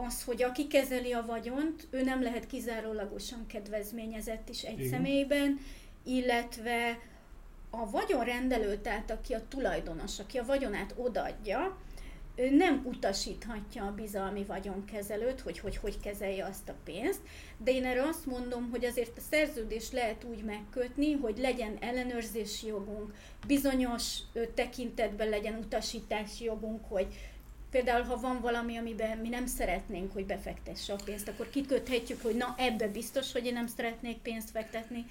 az, 0.06 0.22
hogy 0.24 0.42
aki 0.42 0.66
kezeli 0.66 1.12
a 1.12 1.24
vagyont, 1.26 1.86
ő 1.90 2.02
nem 2.02 2.22
lehet 2.22 2.46
kizárólagosan 2.46 3.46
kedvezményezett 3.46 4.48
is 4.48 4.62
egy 4.62 4.78
Igen. 4.78 4.90
személyben, 4.90 5.60
illetve 6.04 6.98
a 7.70 7.90
vagyonrendelő, 7.90 8.76
tehát 8.76 9.10
aki 9.10 9.34
a 9.34 9.48
tulajdonos, 9.48 10.18
aki 10.18 10.38
a 10.38 10.44
vagyonát 10.44 10.94
odaadja, 10.96 11.76
ő 12.38 12.50
nem 12.50 12.82
utasíthatja 12.84 13.84
a 13.84 13.94
bizalmi 13.94 14.44
vagyonkezelőt, 14.44 15.40
hogy, 15.40 15.58
hogy 15.58 15.76
hogy 15.76 16.00
kezelje 16.00 16.44
azt 16.44 16.68
a 16.68 16.74
pénzt, 16.84 17.20
de 17.56 17.70
én 17.70 17.84
erre 17.84 18.02
azt 18.02 18.26
mondom, 18.26 18.70
hogy 18.70 18.84
azért 18.84 19.18
a 19.18 19.20
szerződést 19.30 19.92
lehet 19.92 20.24
úgy 20.24 20.42
megkötni, 20.44 21.12
hogy 21.12 21.38
legyen 21.38 21.76
ellenőrzési 21.80 22.66
jogunk, 22.66 23.14
bizonyos 23.46 24.18
tekintetben 24.54 25.28
legyen 25.28 25.58
utasítási 25.58 26.44
jogunk, 26.44 26.84
hogy 26.88 27.06
Például, 27.70 28.02
ha 28.02 28.20
van 28.20 28.40
valami, 28.40 28.76
amiben 28.76 29.18
mi 29.18 29.28
nem 29.28 29.46
szeretnénk, 29.46 30.12
hogy 30.12 30.26
befektesse 30.26 30.92
a 30.92 30.98
pénzt, 31.04 31.28
akkor 31.28 31.50
kiköthetjük, 31.50 32.22
hogy 32.22 32.36
na 32.36 32.54
ebbe 32.58 32.88
biztos, 32.88 33.32
hogy 33.32 33.46
én 33.46 33.52
nem 33.52 33.66
szeretnék 33.66 34.16
pénzt 34.16 34.50
fektetni. 34.50 35.06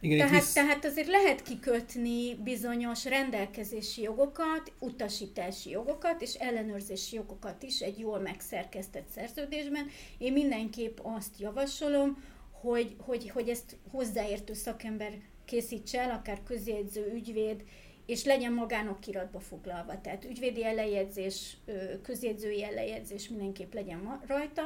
Igen, 0.00 0.18
tehát, 0.18 0.42
visz... 0.42 0.52
tehát 0.52 0.84
azért 0.84 1.08
lehet 1.08 1.42
kikötni 1.42 2.34
bizonyos 2.34 3.04
rendelkezési 3.04 4.02
jogokat, 4.02 4.72
utasítási 4.78 5.70
jogokat 5.70 6.22
és 6.22 6.34
ellenőrzési 6.34 7.16
jogokat 7.16 7.62
is 7.62 7.80
egy 7.80 7.98
jól 7.98 8.18
megszerkesztett 8.18 9.08
szerződésben. 9.14 9.86
Én 10.18 10.32
mindenképp 10.32 10.98
azt 11.02 11.38
javasolom, 11.38 12.24
hogy, 12.50 12.96
hogy, 12.98 13.30
hogy 13.30 13.48
ezt 13.48 13.76
hozzáértő 13.90 14.54
szakember 14.54 15.12
készítse 15.44 16.00
el, 16.00 16.10
akár 16.10 16.42
közjegyző, 16.42 17.12
ügyvéd, 17.14 17.64
és 18.08 18.24
legyen 18.24 18.52
magánokiratba 18.52 19.40
foglalva. 19.40 20.00
Tehát 20.00 20.24
ügyvédi 20.24 20.64
elejegyzés, 20.64 21.56
közjegyzői 22.02 22.64
elejegyzés 22.64 23.28
mindenképp 23.28 23.72
legyen 23.72 24.20
rajta, 24.26 24.62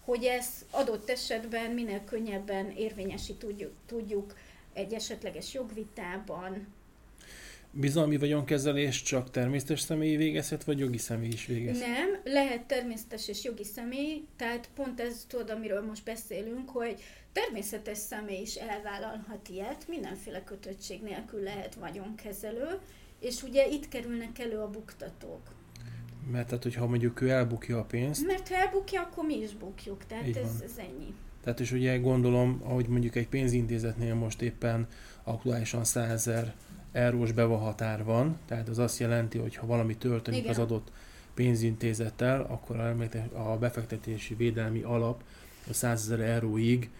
hogy 0.00 0.24
ez 0.24 0.46
adott 0.70 1.10
esetben 1.10 1.70
minél 1.70 2.04
könnyebben 2.04 2.70
érvényesít 2.70 3.38
tudjuk, 3.38 3.72
tudjuk 3.86 4.34
egy 4.72 4.92
esetleges 4.92 5.54
jogvitában. 5.54 6.74
Bizalmi 7.70 8.16
vagyonkezelés 8.16 9.02
csak 9.02 9.30
természetes 9.30 9.80
személy 9.80 10.16
végezhet, 10.16 10.64
vagy 10.64 10.78
jogi 10.78 10.98
személy 10.98 11.28
is 11.28 11.46
végezhet? 11.46 11.86
Nem, 11.86 12.20
lehet 12.24 12.62
természetes 12.62 13.28
és 13.28 13.44
jogi 13.44 13.64
személy, 13.64 14.24
tehát 14.36 14.68
pont 14.74 15.00
ez 15.00 15.24
tudod, 15.28 15.50
amiről 15.50 15.82
most 15.82 16.04
beszélünk, 16.04 16.70
hogy 16.70 17.02
természetes 17.42 17.98
személy 17.98 18.40
is 18.40 18.54
elvállalhat 18.54 19.48
ilyet, 19.48 19.88
mindenféle 19.88 20.44
kötöttség 20.44 21.02
nélkül 21.02 21.42
lehet 21.42 21.74
vagyonkezelő, 21.74 22.78
és 23.20 23.42
ugye 23.42 23.66
itt 23.68 23.88
kerülnek 23.88 24.38
elő 24.38 24.58
a 24.58 24.70
buktatók. 24.70 25.40
Mert 26.30 26.46
tehát, 26.46 26.62
hogyha 26.62 26.86
mondjuk 26.86 27.20
ő 27.20 27.28
elbukja 27.30 27.78
a 27.78 27.84
pénzt... 27.84 28.26
Mert 28.26 28.48
ha 28.48 28.54
elbukja, 28.54 29.00
akkor 29.00 29.24
mi 29.24 29.38
is 29.38 29.54
bukjuk, 29.54 30.04
tehát 30.06 30.36
ez, 30.36 30.62
ez 30.64 30.78
ennyi. 30.78 31.14
Tehát 31.42 31.60
és 31.60 31.72
ugye 31.72 31.98
gondolom, 31.98 32.60
ahogy 32.64 32.88
mondjuk 32.88 33.16
egy 33.16 33.28
pénzintézetnél 33.28 34.14
most 34.14 34.42
éppen 34.42 34.88
aktuálisan 35.22 35.84
100 35.84 36.10
ezer 36.10 36.54
eurós 36.92 37.32
bevahatár 37.32 38.04
van, 38.04 38.38
tehát 38.46 38.68
az 38.68 38.78
azt 38.78 38.98
jelenti, 38.98 39.38
hogy 39.38 39.56
ha 39.56 39.66
valami 39.66 39.96
történik 39.96 40.40
Igen. 40.40 40.50
az 40.50 40.58
adott 40.58 40.92
pénzintézettel, 41.34 42.40
akkor 42.40 42.80
a 43.32 43.56
befektetési 43.58 44.34
védelmi 44.34 44.82
alap 44.82 45.22
a 45.68 45.72
100 45.72 46.02
ezer 46.02 46.20
euróig 46.20 46.90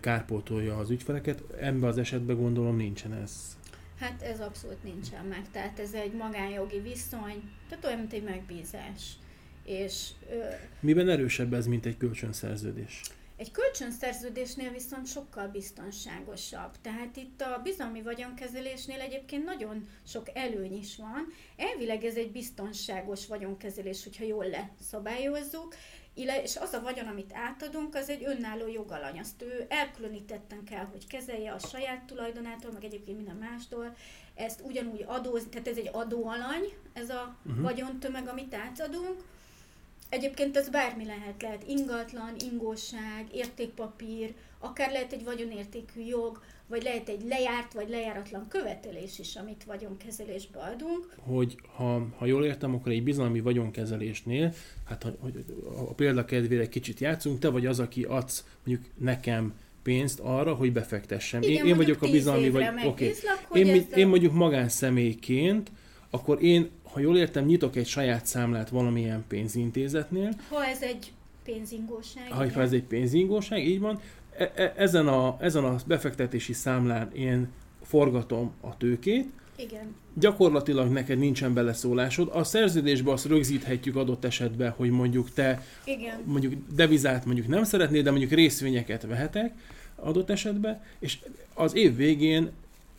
kárpótolja 0.00 0.76
az 0.76 0.90
ügyfeleket. 0.90 1.42
Ebben 1.60 1.88
az 1.88 1.98
esetben 1.98 2.36
gondolom 2.36 2.76
nincsen 2.76 3.12
ez. 3.12 3.56
Hát 3.98 4.22
ez 4.22 4.40
abszolút 4.40 4.82
nincsen 4.82 5.24
meg, 5.24 5.50
tehát 5.50 5.78
ez 5.78 5.92
egy 5.92 6.12
magánjogi 6.12 6.80
viszony, 6.80 7.50
tehát 7.68 7.84
olyan, 7.84 7.98
mint 7.98 8.12
egy 8.12 8.22
megbízás. 8.22 9.16
És, 9.64 10.08
ö... 10.30 10.44
Miben 10.80 11.08
erősebb 11.08 11.52
ez, 11.52 11.66
mint 11.66 11.86
egy 11.86 11.96
kölcsönszerződés? 11.96 13.00
Egy 13.36 13.50
kölcsönszerződésnél 13.50 14.70
viszont 14.70 15.06
sokkal 15.06 15.48
biztonságosabb. 15.48 16.70
Tehát 16.82 17.16
itt 17.16 17.40
a 17.40 17.60
bizalmi 17.62 18.02
vagyonkezelésnél 18.02 19.00
egyébként 19.00 19.44
nagyon 19.44 19.88
sok 20.06 20.26
előny 20.34 20.76
is 20.78 20.96
van. 20.96 21.26
Elvileg 21.56 22.04
ez 22.04 22.14
egy 22.14 22.32
biztonságos 22.32 23.26
vagyonkezelés, 23.26 24.02
hogyha 24.02 24.24
jól 24.24 24.46
leszabályozzuk, 24.46 25.74
és 26.14 26.56
az 26.56 26.72
a 26.72 26.80
vagyon, 26.80 27.06
amit 27.06 27.32
átadunk, 27.34 27.94
az 27.94 28.08
egy 28.08 28.24
önálló 28.24 28.68
jogalany. 28.68 29.18
Azt 29.18 29.42
ő 29.42 29.66
elkülönítetten 29.68 30.64
kell, 30.64 30.84
hogy 30.84 31.06
kezelje 31.06 31.52
a 31.52 31.58
saját 31.58 32.04
tulajdonától, 32.04 32.70
meg 32.72 32.84
egyébként 32.84 33.16
minden 33.16 33.36
mástól. 33.36 33.96
Ezt 34.34 34.60
ugyanúgy 34.64 35.04
adóz, 35.06 35.46
tehát 35.50 35.68
ez 35.68 35.76
egy 35.76 35.90
adóalany, 35.92 36.72
ez 36.92 37.10
a 37.10 37.36
uh-huh. 37.46 37.62
vagyontömeg, 37.62 38.28
amit 38.28 38.54
átadunk 38.54 39.24
Egyébként 40.12 40.56
ez 40.56 40.68
bármi 40.68 41.04
lehet, 41.04 41.42
lehet 41.42 41.64
ingatlan, 41.68 42.34
ingóság, 42.50 43.26
értékpapír, 43.32 44.34
akár 44.58 44.90
lehet 44.90 45.12
egy 45.12 45.24
vagyonértékű 45.24 46.00
jog, 46.00 46.40
vagy 46.66 46.82
lehet 46.82 47.08
egy 47.08 47.24
lejárt 47.28 47.72
vagy 47.72 47.88
lejáratlan 47.88 48.48
követelés 48.48 49.18
is, 49.18 49.36
amit 49.36 49.64
vagyonkezelésbe 49.64 50.58
adunk. 50.58 51.14
Hogy 51.16 51.56
ha, 51.74 52.06
ha 52.16 52.26
jól 52.26 52.44
értem, 52.44 52.74
akkor 52.74 52.92
egy 52.92 53.02
bizalmi 53.02 53.40
vagyonkezelésnél, 53.40 54.54
hát 54.84 55.06
hogy 55.20 55.44
a 55.76 55.92
példa 55.94 56.24
kedvére 56.24 56.68
kicsit 56.68 57.00
játszunk, 57.00 57.38
te 57.38 57.48
vagy 57.48 57.66
az, 57.66 57.78
aki 57.78 58.02
adsz 58.02 58.44
mondjuk 58.64 58.90
nekem 58.98 59.54
pénzt 59.82 60.20
arra, 60.20 60.54
hogy 60.54 60.72
befektessem. 60.72 61.42
Igen, 61.42 61.64
én, 61.64 61.70
én 61.70 61.76
vagyok 61.76 62.02
a 62.02 62.10
bizalmi 62.10 62.50
vagy. 62.50 62.66
Okay. 62.84 63.14
Én, 63.52 63.86
én 63.94 64.08
mondjuk 64.08 64.32
magánszemélyként, 64.32 65.70
akkor 66.10 66.42
én 66.42 66.70
ha 66.92 67.00
jól 67.00 67.16
értem, 67.18 67.44
nyitok 67.44 67.76
egy 67.76 67.86
saját 67.86 68.26
számlát 68.26 68.68
valamilyen 68.68 69.24
pénzintézetnél. 69.28 70.34
Ha 70.50 70.64
ez 70.64 70.82
egy 70.82 71.12
pénzingóság. 71.44 72.30
Ha, 72.30 72.52
ha 72.52 72.60
ez 72.60 72.72
egy 72.72 72.82
pénzingóság, 72.82 73.66
így 73.66 73.80
van. 73.80 74.00
E- 74.36 74.52
e- 74.54 74.74
ezen, 74.76 75.08
a, 75.08 75.36
ezen 75.40 75.64
a 75.64 75.76
befektetési 75.86 76.52
számlán 76.52 77.12
én 77.12 77.48
forgatom 77.82 78.52
a 78.60 78.76
tőkét, 78.76 79.26
igen. 79.56 79.94
Gyakorlatilag 80.14 80.92
neked 80.92 81.18
nincsen 81.18 81.54
beleszólásod. 81.54 82.28
A 82.32 82.44
szerződésbe 82.44 83.12
azt 83.12 83.26
rögzíthetjük 83.26 83.96
adott 83.96 84.24
esetben, 84.24 84.70
hogy 84.70 84.90
mondjuk 84.90 85.30
te 85.30 85.62
Igen. 85.84 86.20
mondjuk 86.24 86.54
devizát 86.74 87.24
mondjuk 87.24 87.46
nem 87.46 87.64
szeretnéd, 87.64 88.04
de 88.04 88.10
mondjuk 88.10 88.30
részvényeket 88.30 89.02
vehetek 89.02 89.54
adott 89.96 90.30
esetben, 90.30 90.82
és 90.98 91.18
az 91.54 91.74
év 91.74 91.96
végén 91.96 92.50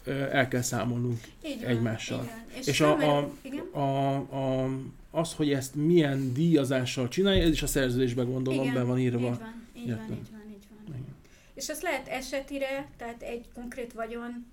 el 0.08 0.48
kell 0.48 0.62
számolnunk 0.62 1.20
Így 1.46 1.64
egymással. 1.64 2.24
Igen. 2.24 2.60
És, 2.60 2.68
és 2.68 2.82
a, 2.82 3.18
a, 3.18 3.32
a, 3.72 4.16
a, 4.16 4.70
az, 5.12 5.34
hogy 5.34 5.52
ezt 5.52 5.76
milyen 5.76 6.34
díjazással 6.34 7.08
csinálja, 7.08 7.44
ez 7.44 7.52
is 7.52 7.64
a 7.64 7.68
szerződésben 7.68 8.32
gondolom 8.32 8.62
igen, 8.62 8.74
be 8.74 8.84
van 8.84 9.00
írva. 9.00 9.30
Így 9.30 9.40
van, 9.40 9.68
így 9.74 9.88
van, 9.88 10.00
így 10.02 10.30
van, 10.32 10.42
így 10.50 10.66
van. 10.70 10.96
Igen. 10.96 11.16
És 11.54 11.70
azt 11.70 11.82
lehet 11.82 12.08
esetire, 12.08 12.88
tehát 12.98 13.22
egy 13.22 13.46
konkrét 13.54 13.94
vagyon 13.94 14.46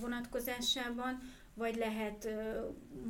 vonatkozásában, 0.00 1.20
vagy 1.54 1.76
lehet 1.76 2.28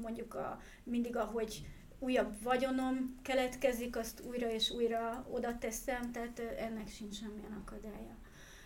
mondjuk 0.02 0.34
a, 0.34 0.61
mindig 0.84 1.16
ahogy 1.16 1.62
újabb 1.99 2.42
vagyonom 2.42 3.18
keletkezik, 3.22 3.96
azt 3.96 4.22
újra 4.28 4.52
és 4.52 4.70
újra 4.70 5.26
oda 5.30 5.58
teszem, 5.58 6.12
tehát 6.12 6.38
ennek 6.38 6.88
sincs 6.88 7.16
semmilyen 7.18 7.62
akadálya. 7.64 8.16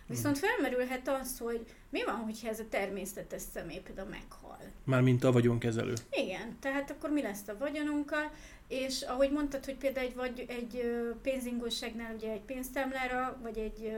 Viszont 0.07 0.37
felmerülhet 0.37 1.07
az, 1.07 1.39
hogy 1.39 1.65
mi 1.89 2.03
van, 2.03 2.15
hogyha 2.15 2.47
ez 2.47 2.59
a 2.59 2.67
természetes 2.69 3.41
személy 3.53 3.79
például 3.79 4.09
meghal. 4.09 4.57
Mármint 4.83 5.23
a 5.23 5.31
vagyonkezelő. 5.31 5.93
Igen, 6.11 6.57
tehát 6.59 6.91
akkor 6.91 7.09
mi 7.09 7.21
lesz 7.21 7.47
a 7.47 7.57
vagyonunkkal, 7.57 8.31
és 8.67 9.01
ahogy 9.01 9.31
mondtad, 9.31 9.65
hogy 9.65 9.75
például 9.75 10.05
egy, 10.05 10.15
vagy, 10.15 10.45
egy 10.47 10.91
pénzingóságnál 11.21 12.15
ugye 12.15 12.31
egy 12.31 12.41
pénztámlára, 12.41 13.37
vagy 13.41 13.57
egy 13.57 13.91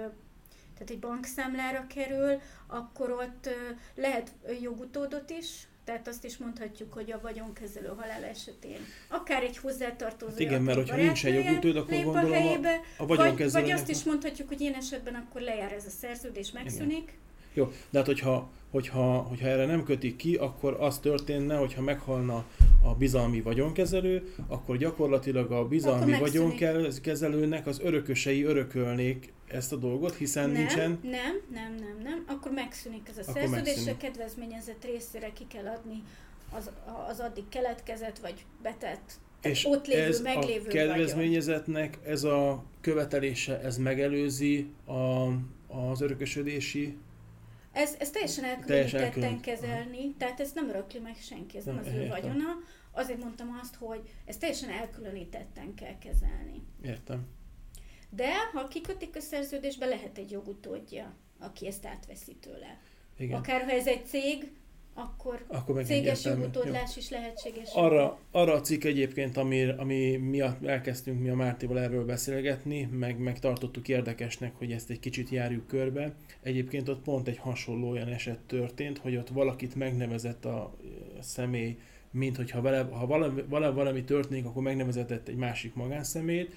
tehát 0.74 0.94
egy 0.94 1.00
bankszámlára 1.00 1.88
kerül, 1.88 2.42
akkor 2.68 3.12
ott 3.12 3.50
lehet 3.96 4.32
jogutódot 4.62 5.30
is, 5.30 5.68
tehát 5.90 6.08
azt 6.08 6.26
is 6.26 6.38
mondhatjuk, 6.38 6.94
hogy 6.94 7.12
a 7.12 7.20
vagyonkezelő 7.22 7.88
halál 7.98 8.24
esetén 8.24 8.80
akár 9.08 9.44
egy 9.44 9.58
hozzátartozó. 9.58 10.32
Hát 10.32 10.40
igen, 10.40 10.62
mert 10.62 10.78
hogyha 10.78 10.96
nincs 10.96 11.26
egy 11.26 11.34
jogutód, 11.34 11.76
akkor 11.76 12.04
gondolom 12.04 12.32
a, 12.32 12.34
helyébe, 12.34 12.80
a. 12.98 13.06
Vagy, 13.06 13.52
vagy 13.52 13.72
azt 13.72 13.90
is 13.90 14.04
mondhatjuk, 14.04 14.48
hogy 14.48 14.62
ilyen 14.62 14.74
esetben 14.74 15.14
akkor 15.16 15.42
lejár 15.42 15.72
ez 15.72 15.86
a 15.86 15.90
szerződés, 15.90 16.52
megszűnik. 16.52 16.98
Igen. 16.98 17.14
Jó, 17.54 17.72
de 17.90 17.98
hát 17.98 18.08
hogyha, 18.08 18.50
hogyha, 18.72 19.18
hogyha 19.18 19.48
erre 19.48 19.66
nem 19.66 19.84
kötik 19.84 20.16
ki, 20.16 20.36
akkor 20.36 20.78
az 20.80 21.00
történne, 21.00 21.56
hogyha 21.56 21.82
meghalna 21.82 22.46
a 22.84 22.94
bizalmi 22.94 23.42
vagyonkezelő, 23.42 24.34
akkor 24.48 24.78
gyakorlatilag 24.78 25.52
a 25.52 25.68
bizalmi 25.68 26.20
vagyonkezelőnek 26.20 27.68
az 27.68 27.80
örökösei 27.80 28.44
örökölnék 28.44 29.34
ezt 29.52 29.72
a 29.72 29.76
dolgot, 29.76 30.16
hiszen 30.16 30.50
nem, 30.50 30.58
nincsen... 30.58 31.00
Nem, 31.02 31.42
nem, 31.54 31.76
nem, 31.76 31.98
nem, 32.04 32.24
akkor 32.28 32.52
megszűnik 32.52 33.10
ez 33.10 33.18
a 33.18 33.22
akkor 33.22 33.34
szerződés, 33.34 33.66
megszűnik. 33.66 33.94
a 33.94 33.98
kedvezményezett 33.98 34.86
részére 34.86 35.34
ki 35.34 35.48
kell 35.48 35.68
adni 35.68 36.04
az, 36.52 36.70
az 37.10 37.20
addig 37.20 37.50
keletkezett 37.50 38.20
vagy 38.20 38.46
betett 38.62 39.12
és 39.42 39.66
ott 39.66 39.88
lévő, 39.88 40.02
ez 40.02 40.22
meglévő 40.22 40.68
a 40.68 40.72
kedvezményezetnek 40.72 41.96
vagyon. 41.96 42.12
ez 42.12 42.24
a 42.24 42.64
követelése, 42.82 43.62
ez 43.62 43.78
megelőzi 43.78 44.70
a, 44.86 45.28
az 45.68 46.02
örökösödési 46.02 46.98
ez, 47.72 47.96
ez 48.00 48.10
teljesen 48.10 48.44
elkülönítetten 48.44 49.40
kezelni, 49.42 50.14
tehát 50.18 50.40
ez 50.40 50.52
nem 50.54 50.70
örökli 50.70 51.00
meg 51.00 51.16
senki, 51.22 51.58
ez 51.58 51.64
nem, 51.64 51.76
nem 51.76 51.84
az 51.86 51.92
ő 51.94 52.08
vagyona. 52.08 52.46
Azért 52.92 53.24
mondtam 53.24 53.60
azt, 53.62 53.76
hogy 53.76 54.02
ez 54.26 54.38
teljesen 54.38 54.70
elkülönítetten 54.70 55.74
kell 55.74 55.98
kezelni. 55.98 56.64
Értem. 56.84 57.28
De 58.10 58.34
ha 58.54 58.68
kikötik 58.68 59.16
a 59.16 59.20
szerződésbe, 59.20 59.86
lehet 59.86 60.18
egy 60.18 60.32
jogutódja, 60.32 61.16
aki 61.40 61.68
ezt 61.68 61.86
átveszi 61.86 62.36
tőle. 62.36 62.80
Igen. 63.18 63.38
Akár 63.38 63.62
ha 63.62 63.72
ez 63.72 63.88
egy 63.88 64.06
cég, 64.06 64.52
akkor, 64.94 65.46
akkor 65.48 65.84
céges 65.84 66.26
jogutódlás 66.26 66.98
is 66.98 67.10
lehetséges. 67.10 67.70
Arra, 67.74 68.20
arra 68.32 68.54
a 68.54 68.62
cikk 68.62 68.84
egyébként, 68.84 69.38
ami, 69.38 69.64
ami 69.78 70.16
miatt 70.16 70.66
elkezdtünk 70.66 71.22
mi 71.22 71.30
a 71.30 71.36
Mártival 71.36 71.80
erről 71.80 72.06
beszélgetni, 72.06 72.90
meg, 72.92 73.18
meg 73.18 73.40
tartottuk 73.40 73.88
érdekesnek, 73.88 74.56
hogy 74.56 74.72
ezt 74.72 74.90
egy 74.90 75.00
kicsit 75.00 75.30
járjuk 75.30 75.68
körbe. 75.68 76.16
Egyébként 76.42 76.90
ott 76.90 77.02
pont 77.02 77.28
egy 77.28 77.38
hasonló 77.38 77.90
olyan 77.90 78.08
eset 78.08 78.40
történt, 78.40 78.98
hogy 78.98 79.16
ott 79.16 79.30
valakit 79.30 79.76
megnevezett 79.76 80.46
a 80.46 80.76
személy, 81.20 81.80
mint 82.12 82.36
hogyha 82.36 82.62
vele, 82.62 82.88
ha 82.92 83.06
valami, 83.06 83.44
valami, 83.50 83.76
valami 83.76 84.04
történik, 84.04 84.46
akkor 84.46 84.64
megnevezetett 84.64 85.28
egy 85.28 85.36
másik 85.36 85.74
magánszemét, 85.76 86.54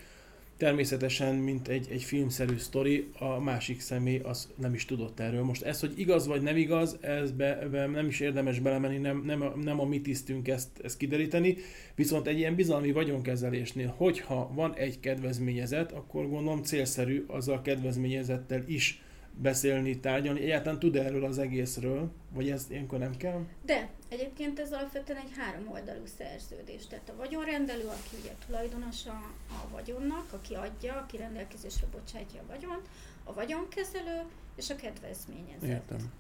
Természetesen, 0.63 1.35
mint 1.35 1.69
egy, 1.69 1.89
egy 1.91 2.03
filmszerű 2.03 2.57
sztori, 2.57 3.11
a 3.19 3.41
másik 3.41 3.81
személy 3.81 4.19
az 4.19 4.49
nem 4.57 4.75
is 4.75 4.85
tudott 4.85 5.21
erről. 5.21 5.43
Most 5.43 5.63
ez, 5.63 5.81
hogy 5.81 5.93
igaz 5.97 6.27
vagy 6.27 6.43
nem 6.43 6.57
igaz, 6.57 6.97
ez 7.01 7.31
be, 7.31 7.69
be 7.71 7.87
nem 7.87 8.07
is 8.07 8.21
érdemes 8.21 8.59
belemenni, 8.59 8.99
nem, 8.99 9.23
nem, 9.25 9.43
a, 9.43 9.53
nem 9.57 9.81
a 9.81 9.85
mi 9.85 10.01
tisztünk 10.01 10.49
ezt, 10.49 10.69
ezt 10.83 10.97
kideríteni. 10.97 11.57
Viszont 11.95 12.27
egy 12.27 12.39
ilyen 12.39 12.55
bizalmi 12.55 12.93
vagyonkezelésnél, 12.93 13.95
hogyha 13.97 14.51
van 14.55 14.75
egy 14.75 15.01
kedvezményezet, 15.01 15.93
akkor 15.93 16.29
gondolom 16.29 16.63
célszerű 16.63 17.25
azzal 17.27 17.57
a 17.57 17.63
kedvezményezettel 17.63 18.63
is 18.67 19.03
beszélni, 19.41 20.01
tárgyalni. 20.01 20.41
Egyáltalán 20.41 20.79
tud 20.79 20.97
erről 20.97 21.25
az 21.25 21.39
egészről, 21.39 22.13
vagy 22.35 22.51
ez 22.51 22.67
ilyenkor 22.71 22.99
nem 22.99 23.17
kell? 23.17 23.47
De 23.65 23.91
egyébként 24.13 24.59
ez 24.59 24.73
alapvetően 24.73 25.19
egy 25.19 25.33
három 25.37 25.69
oldalú 25.71 26.05
szerződés. 26.19 26.87
Tehát 26.87 27.09
a 27.09 27.17
vagyonrendelő, 27.17 27.87
aki 27.87 28.17
ugye 28.21 28.35
tulajdonosa 28.47 29.13
a 29.49 29.69
vagyonnak, 29.71 30.33
aki 30.33 30.55
adja, 30.55 30.95
aki 30.95 31.17
rendelkezésre 31.17 31.87
bocsátja 31.93 32.41
a 32.41 32.47
vagyont, 32.47 32.89
a 33.25 33.33
vagyonkezelő 33.33 34.23
és 34.57 34.71
a 34.71 34.77
kedvezményezett. 34.77 35.69
Értem. 35.69 36.13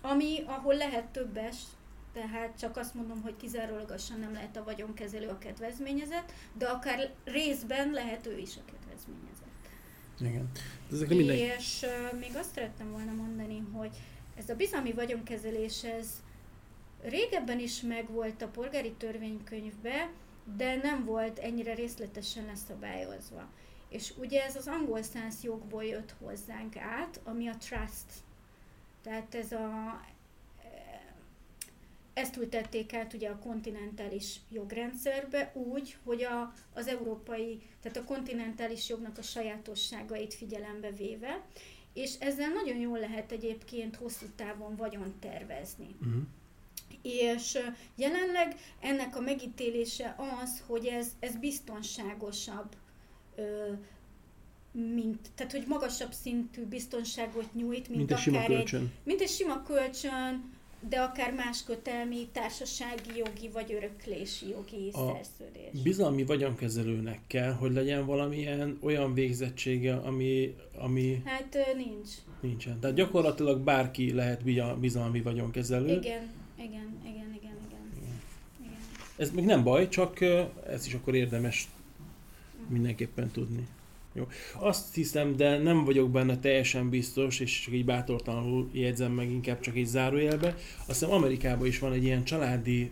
Ami, 0.00 0.42
ahol 0.46 0.74
lehet 0.74 1.04
többes, 1.04 1.56
tehát 2.12 2.58
csak 2.58 2.76
azt 2.76 2.94
mondom, 2.94 3.22
hogy 3.22 3.36
kizárólagosan 3.36 4.20
nem 4.20 4.32
lehet 4.32 4.56
a 4.56 4.64
vagyonkezelő 4.64 5.28
a 5.28 5.38
kedvezményezett, 5.38 6.32
de 6.52 6.66
akár 6.66 7.10
részben 7.24 7.90
lehet 7.90 8.26
ő 8.26 8.38
is 8.38 8.56
a 8.56 8.70
kedvezményezett. 8.70 9.44
Igen. 10.20 10.50
Ezek 10.92 11.08
minden... 11.08 11.36
És 11.36 11.82
uh, 11.82 12.18
még 12.18 12.36
azt 12.36 12.54
szerettem 12.54 12.90
volna 12.90 13.12
mondani, 13.12 13.62
hogy 13.72 13.90
ez 14.34 14.48
a 14.48 14.54
bizalmi 14.54 14.92
vagyonkezelés, 14.92 15.84
ez 15.84 16.06
régebben 17.02 17.58
is 17.58 17.80
megvolt 17.80 18.42
a 18.42 18.48
polgári 18.48 18.92
törvénykönyvbe, 18.92 20.10
de 20.56 20.76
nem 20.76 21.04
volt 21.04 21.38
ennyire 21.38 21.74
részletesen 21.74 22.46
leszabályozva. 22.46 23.48
És 23.88 24.12
ugye 24.18 24.44
ez 24.44 24.56
az 24.56 24.66
angol 24.66 25.02
száz 25.02 25.42
jogból 25.42 25.84
jött 25.84 26.14
hozzánk 26.18 26.76
át, 26.76 27.20
ami 27.24 27.48
a 27.48 27.56
trust. 27.56 28.12
Tehát 29.02 29.34
ez 29.34 29.52
a 29.52 30.00
ezt 32.16 32.36
ültették 32.36 32.94
át 32.94 33.12
ugye 33.12 33.28
a 33.28 33.38
kontinentális 33.38 34.40
jogrendszerbe 34.50 35.52
úgy, 35.54 35.96
hogy 36.04 36.22
a, 36.22 36.52
az 36.74 36.86
európai, 36.86 37.62
tehát 37.80 37.96
a 37.96 38.04
kontinentális 38.04 38.88
jognak 38.88 39.18
a 39.18 39.22
sajátosságait 39.22 40.34
figyelembe 40.34 40.90
véve, 40.90 41.44
és 41.92 42.14
ezzel 42.18 42.48
nagyon 42.48 42.76
jól 42.76 42.98
lehet 42.98 43.32
egyébként 43.32 43.96
hosszú 43.96 44.26
távon 44.36 44.76
vagyon 44.76 45.14
tervezni. 45.20 45.96
Uh-huh. 46.00 46.22
És 47.06 47.58
jelenleg 47.94 48.56
ennek 48.80 49.16
a 49.16 49.20
megítélése 49.20 50.16
az, 50.42 50.62
hogy 50.66 50.86
ez, 50.86 51.06
ez 51.20 51.36
biztonságosabb, 51.36 52.68
mint, 54.72 55.30
tehát 55.34 55.52
hogy 55.52 55.64
magasabb 55.66 56.12
szintű 56.12 56.64
biztonságot 56.64 57.54
nyújt, 57.54 57.88
mint, 57.88 57.96
mint 57.96 58.12
akár 58.12 58.50
egy, 58.50 58.78
mint 59.04 59.20
egy 59.20 59.28
sima 59.28 59.62
kölcsön, 59.62 60.54
de 60.88 61.00
akár 61.00 61.34
más 61.34 61.64
kötelmi, 61.64 62.28
társasági 62.32 63.16
jogi 63.16 63.48
vagy 63.52 63.72
öröklési 63.72 64.48
jogi 64.48 64.90
a 64.92 64.98
szerződés. 64.98 65.82
bizalmi 65.82 66.24
vagyonkezelőnek 66.24 67.20
kell, 67.26 67.52
hogy 67.52 67.72
legyen 67.72 68.06
valamilyen 68.06 68.78
olyan 68.82 69.14
végzettsége, 69.14 69.94
ami... 69.94 70.54
ami 70.78 71.22
hát 71.24 71.58
nincs. 71.76 72.10
Nincsen. 72.40 72.80
Tehát 72.80 72.96
gyakorlatilag 72.96 73.60
bárki 73.60 74.12
lehet 74.12 74.42
bizalmi 74.78 75.20
vagyonkezelő. 75.20 75.96
Igen, 75.96 76.30
igen, 76.58 76.98
igen, 77.02 77.34
igen, 77.34 77.56
igen. 77.68 77.90
igen. 78.60 78.80
Ez 79.16 79.30
még 79.30 79.44
nem 79.44 79.62
baj, 79.62 79.88
csak 79.88 80.20
ez 80.66 80.86
is 80.86 80.94
akkor 80.94 81.14
érdemes 81.14 81.68
mindenképpen 82.68 83.30
tudni. 83.30 83.66
Jó. 84.12 84.28
Azt 84.58 84.94
hiszem, 84.94 85.36
de 85.36 85.58
nem 85.58 85.84
vagyok 85.84 86.10
benne 86.10 86.38
teljesen 86.38 86.88
biztos, 86.88 87.40
és 87.40 87.60
csak 87.60 87.74
így 87.74 87.84
bátortalanul 87.84 88.68
jegyzem 88.72 89.12
meg 89.12 89.30
inkább 89.30 89.60
csak 89.60 89.76
egy 89.76 89.86
zárójelbe. 89.86 90.54
Azt 90.78 90.86
hiszem 90.86 91.10
Amerikában 91.10 91.66
is 91.66 91.78
van 91.78 91.92
egy 91.92 92.04
ilyen 92.04 92.24
családi 92.24 92.90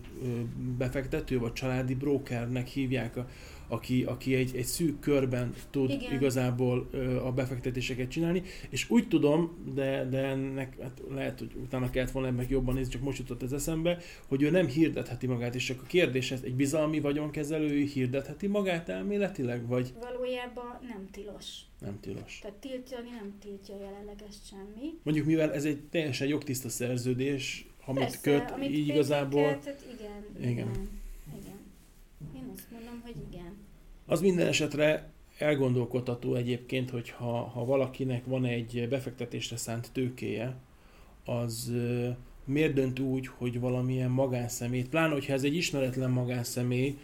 befektető, 0.78 1.38
vagy 1.38 1.52
családi 1.52 1.94
brokernek 1.94 2.66
hívják 2.66 3.16
a 3.16 3.28
aki, 3.68 4.04
aki 4.04 4.34
egy, 4.34 4.56
egy 4.56 4.64
szűk 4.64 5.00
körben 5.00 5.54
tud 5.70 5.90
Igen. 5.90 6.12
igazából 6.12 6.88
ö, 6.90 7.24
a 7.24 7.32
befektetéseket 7.32 8.08
csinálni, 8.08 8.42
és 8.68 8.90
úgy 8.90 9.08
tudom, 9.08 9.72
de, 9.74 10.08
de 10.10 10.18
ennek 10.18 10.80
hát 10.82 11.02
lehet, 11.10 11.38
hogy 11.38 11.50
utána 11.62 11.90
kellett 11.90 12.10
volna 12.10 12.28
ennek 12.28 12.48
jobban 12.48 12.74
nézni, 12.74 12.92
csak 12.92 13.02
most 13.02 13.18
jutott 13.18 13.42
ez 13.42 13.52
eszembe, 13.52 13.98
hogy 14.28 14.42
ő 14.42 14.50
nem 14.50 14.66
hirdetheti 14.66 15.26
magát, 15.26 15.54
és 15.54 15.64
csak 15.64 15.80
a 15.82 15.86
kérdés, 15.86 16.30
ez 16.30 16.40
egy 16.42 16.54
bizalmi 16.54 17.00
vagyonkezelő 17.00 17.82
hirdetheti 17.82 18.46
magát 18.46 18.88
elméletileg, 18.88 19.66
vagy? 19.66 19.92
Valójában 20.00 20.78
nem 20.88 21.08
tilos. 21.10 21.60
Nem 21.80 22.00
tilos. 22.00 22.38
Tehát 22.42 22.56
tiltani 22.56 23.08
nem 23.10 23.34
tiltja 23.40 23.74
jelenleg 23.80 24.24
ezt 24.28 24.46
semmi. 24.48 24.90
Mondjuk 25.02 25.26
mivel 25.26 25.52
ez 25.52 25.64
egy 25.64 25.80
teljesen 25.90 26.28
jogtiszta 26.28 26.68
szerződés, 26.68 27.66
amit 27.86 28.02
Persze, 28.02 28.18
köt, 28.20 28.50
amit 28.50 28.70
így 28.70 28.88
igazából... 28.88 29.42
Kell, 29.42 29.74
igen, 29.94 30.24
igen. 30.38 30.50
igen. 30.50 31.02
Azt 32.54 32.70
mondom, 32.70 33.00
hogy 33.04 33.14
igen. 33.30 33.56
Az 34.06 34.20
minden 34.20 34.46
esetre 34.46 35.12
elgondolkodható 35.38 36.34
egyébként, 36.34 36.90
hogy 36.90 37.10
ha, 37.10 37.32
ha 37.32 37.64
valakinek 37.64 38.24
van 38.24 38.44
egy 38.44 38.86
befektetésre 38.88 39.56
szánt 39.56 39.90
tőkéje, 39.92 40.56
az 41.24 41.72
miért 42.44 42.72
dönt 42.72 42.98
úgy, 42.98 43.26
hogy 43.26 43.60
valamilyen 43.60 44.10
magánszemét, 44.10 44.88
pláne 44.88 45.12
hogyha 45.12 45.32
ez 45.32 45.42
egy 45.42 45.54
ismeretlen 45.54 46.10
magánszemély, 46.10 46.98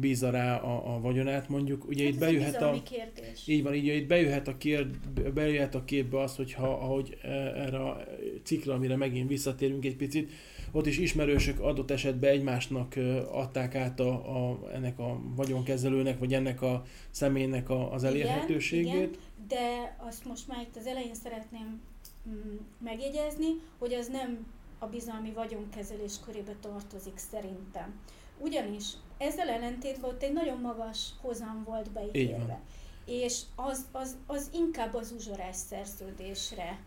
bízza 0.00 0.30
rá 0.30 0.56
a, 0.56 0.94
a 0.94 1.00
vagyonát, 1.00 1.48
mondjuk, 1.48 1.88
ugye 1.88 2.04
hát 2.04 2.12
itt 2.12 2.18
bejöhet 2.18 2.62
a... 2.62 2.82
Kérdés. 2.82 3.46
Így 3.46 3.62
van, 3.62 3.74
így 3.74 3.86
itt 3.86 4.06
bejöhet 4.06 4.48
a, 4.48 4.56
kér, 4.56 4.86
bejöhet 5.34 5.74
a 5.74 5.84
képbe 5.84 6.20
az, 6.20 6.36
hogyha 6.36 6.68
ahogy 6.68 7.18
e, 7.22 7.28
erre 7.28 7.78
a 7.78 8.04
cikra, 8.42 8.74
amire 8.74 8.96
megint 8.96 9.28
visszatérünk 9.28 9.84
egy 9.84 9.96
picit, 9.96 10.30
ott 10.72 10.86
is 10.86 10.98
ismerősök 10.98 11.60
adott 11.60 11.90
esetben 11.90 12.30
egymásnak 12.30 12.94
adták 13.32 13.74
át 13.74 14.00
a, 14.00 14.10
a, 14.10 14.58
ennek 14.72 14.98
a 14.98 15.20
vagyonkezelőnek, 15.36 16.18
vagy 16.18 16.34
ennek 16.34 16.62
a 16.62 16.82
személynek 17.10 17.70
a, 17.70 17.92
az 17.92 18.04
elérhetőségét. 18.04 18.86
Igen, 18.86 18.98
igen, 18.98 19.16
de 19.48 19.96
azt 19.98 20.24
most 20.24 20.48
már 20.48 20.60
itt 20.60 20.76
az 20.76 20.86
elején 20.86 21.14
szeretném 21.14 21.80
mm, 22.28 22.56
megjegyezni, 22.78 23.46
hogy 23.78 23.94
az 23.94 24.08
nem 24.08 24.46
a 24.78 24.86
bizalmi 24.86 25.30
vagyonkezelés 25.30 26.12
körébe 26.24 26.54
tartozik 26.60 27.16
szerintem. 27.16 28.00
Ugyanis 28.38 28.84
ezzel 29.18 29.48
ellentétben 29.48 30.10
ott 30.10 30.22
egy 30.22 30.32
nagyon 30.32 30.60
magas 30.60 31.08
hozam 31.20 31.62
volt 31.64 31.90
beígérve. 31.90 32.60
És 33.06 33.40
az, 33.54 33.84
az, 33.92 34.16
az 34.26 34.50
inkább 34.54 34.94
az 34.94 35.14
uzsorás 35.16 35.56
szerződésre 35.56 36.78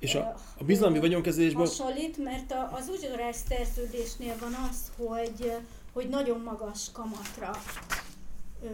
és 0.00 0.14
a, 0.14 0.34
a 0.58 0.64
bizalmi 0.64 0.98
vagyonkezelésben... 0.98 1.66
Hasonlít, 1.66 2.24
mert 2.24 2.54
az 2.72 2.88
uzsorás 2.88 3.36
szerződésnél 3.48 4.36
van 4.40 4.54
az, 4.70 4.92
hogy, 4.96 5.52
hogy 5.92 6.08
nagyon 6.08 6.40
magas 6.40 6.92
kamatra 6.92 7.50
ö, 8.62 8.68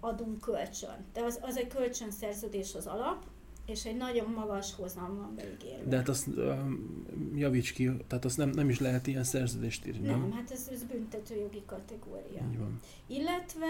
adunk 0.00 0.40
kölcsön. 0.40 1.04
De 1.12 1.20
az, 1.20 1.38
az 1.42 1.56
egy 1.56 1.66
kölcsönszerződés 1.66 2.74
az 2.74 2.86
alap, 2.86 3.24
és 3.66 3.84
egy 3.84 3.96
nagyon 3.96 4.30
magas 4.30 4.74
hozam 4.74 5.16
van 5.16 5.34
beígérve. 5.36 5.88
De 5.88 5.96
hát 5.96 6.08
azt 6.08 6.26
um, 6.26 7.32
javíts 7.34 7.72
ki, 7.72 7.90
tehát 8.08 8.24
azt 8.24 8.36
nem, 8.36 8.48
nem 8.48 8.68
is 8.68 8.80
lehet 8.80 9.06
ilyen 9.06 9.24
szerződést 9.24 9.86
írni, 9.86 10.06
nem? 10.06 10.20
Nem, 10.20 10.32
hát 10.32 10.50
ez, 10.50 10.68
ez 10.72 10.82
büntetőjogi 10.84 11.62
kategória. 11.66 12.42
Így 12.50 12.58
van. 12.58 12.80
Illetve 13.06 13.66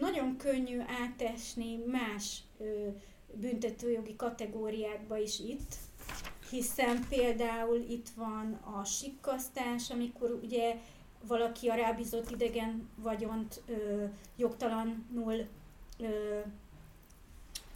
nagyon 0.00 0.36
könnyű 0.36 0.78
átesni 1.02 1.76
más 1.86 2.42
ö, 2.58 2.88
büntetőjogi 3.40 4.16
kategóriákba 4.16 5.18
is 5.18 5.38
itt, 5.38 5.74
hiszen 6.54 7.06
például 7.08 7.76
itt 7.88 8.08
van 8.16 8.52
a 8.52 8.84
sikkasztás, 8.84 9.90
amikor 9.90 10.38
ugye 10.42 10.76
valaki 11.26 11.68
a 11.68 11.74
rábízott 11.74 12.30
idegen 12.30 12.88
vagyont 12.96 13.62
ö, 13.66 14.04
jogtalanul 14.36 15.46
ö, 15.98 16.40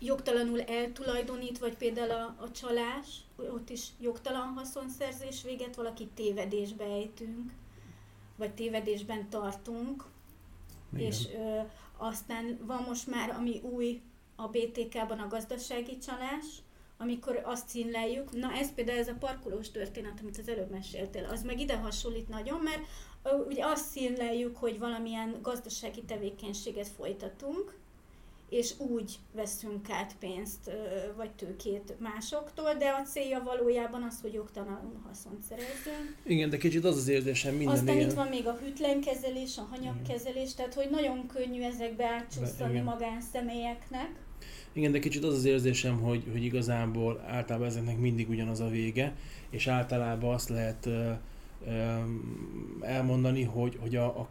jogtalanul 0.01 0.62
eltulajdonít, 0.62 1.59
vagy 1.59 1.77
például 1.77 2.11
a, 2.11 2.37
a 2.43 2.51
csalás, 2.51 3.21
ott 3.37 3.71
is 3.71 3.87
jogtalan 4.01 4.47
haszonszerzés 4.47 5.43
véget, 5.43 5.77
valaki 5.77 6.09
tévedésbe 6.14 6.85
ejtünk, 6.85 7.53
vagy 8.37 8.55
tévedésben 8.55 9.29
tartunk, 9.29 10.05
Igen. 10.93 11.07
és 11.07 11.27
ö, 11.35 11.61
aztán 11.97 12.59
van 12.62 12.83
most 12.83 13.07
már, 13.07 13.31
ami 13.31 13.61
új 13.61 14.01
a 14.37 14.49
BTK-ban 14.49 15.19
a 15.19 15.29
gazdasági 15.29 15.99
csalás, 15.99 16.45
amikor 16.99 17.41
azt 17.45 17.69
színleljük, 17.69 18.33
na 18.33 18.53
ez 18.53 18.75
például 18.75 18.99
ez 18.99 19.09
a 19.09 19.17
parkolós 19.19 19.71
történet, 19.71 20.19
amit 20.21 20.39
az 20.39 20.49
előbb 20.49 20.71
meséltél, 20.71 21.25
az 21.25 21.43
meg 21.43 21.61
ide 21.61 21.77
hasonlít 21.77 22.29
nagyon, 22.29 22.61
mert 22.61 22.81
ugye 23.49 23.67
azt 23.67 23.91
színleljük, 23.91 24.57
hogy 24.57 24.79
valamilyen 24.79 25.39
gazdasági 25.43 26.03
tevékenységet 26.03 26.89
folytatunk, 26.89 27.77
és 28.49 28.75
úgy 28.79 29.19
veszünk 29.33 29.91
át 29.91 30.17
pénzt 30.19 30.71
vagy 31.17 31.31
tőkét 31.31 31.95
másoktól, 31.99 32.75
de 32.75 32.89
a 32.89 33.03
célja 33.03 33.43
valójában 33.43 34.03
az, 34.03 34.21
hogy 34.21 34.33
jogtalanul 34.33 35.01
haszont 35.07 35.43
szerezzünk. 35.43 36.17
Igen, 36.23 36.51
de 36.51 36.57
kicsit 36.57 36.85
az 36.85 36.97
az 36.97 37.09
érzésem 37.09 37.55
minden 37.55 37.75
Aztán 37.75 37.97
ilyen... 37.97 38.09
itt 38.09 38.15
van 38.15 38.29
még 38.29 38.47
a 38.47 38.57
hűtlenkezelés, 38.57 39.59
a 39.59 39.67
hanyagkezelés, 39.71 40.55
tehát 40.55 40.75
hogy 40.75 40.91
nagyon 40.91 41.27
könnyű 41.27 41.63
ezekbe 41.63 42.07
átcsúsztani 42.07 42.81
magánszemélyeknek. 42.81 44.11
Igen, 44.79 44.93
de 44.93 44.99
kicsit 44.99 45.25
az 45.25 45.35
az 45.35 45.45
érzésem, 45.45 46.01
hogy, 46.01 46.25
hogy 46.33 46.45
igazából 46.45 47.25
általában 47.27 47.67
ezeknek 47.67 47.99
mindig 47.99 48.29
ugyanaz 48.29 48.61
a 48.61 48.69
vége, 48.69 49.17
és 49.51 49.67
általában 49.67 50.35
azt 50.35 50.49
lehet 50.49 50.87
ö, 50.87 51.11
ö, 51.67 51.97
elmondani, 52.81 53.43
hogy, 53.43 53.77
hogy 53.81 53.97
a, 53.97 54.07
a 54.07 54.29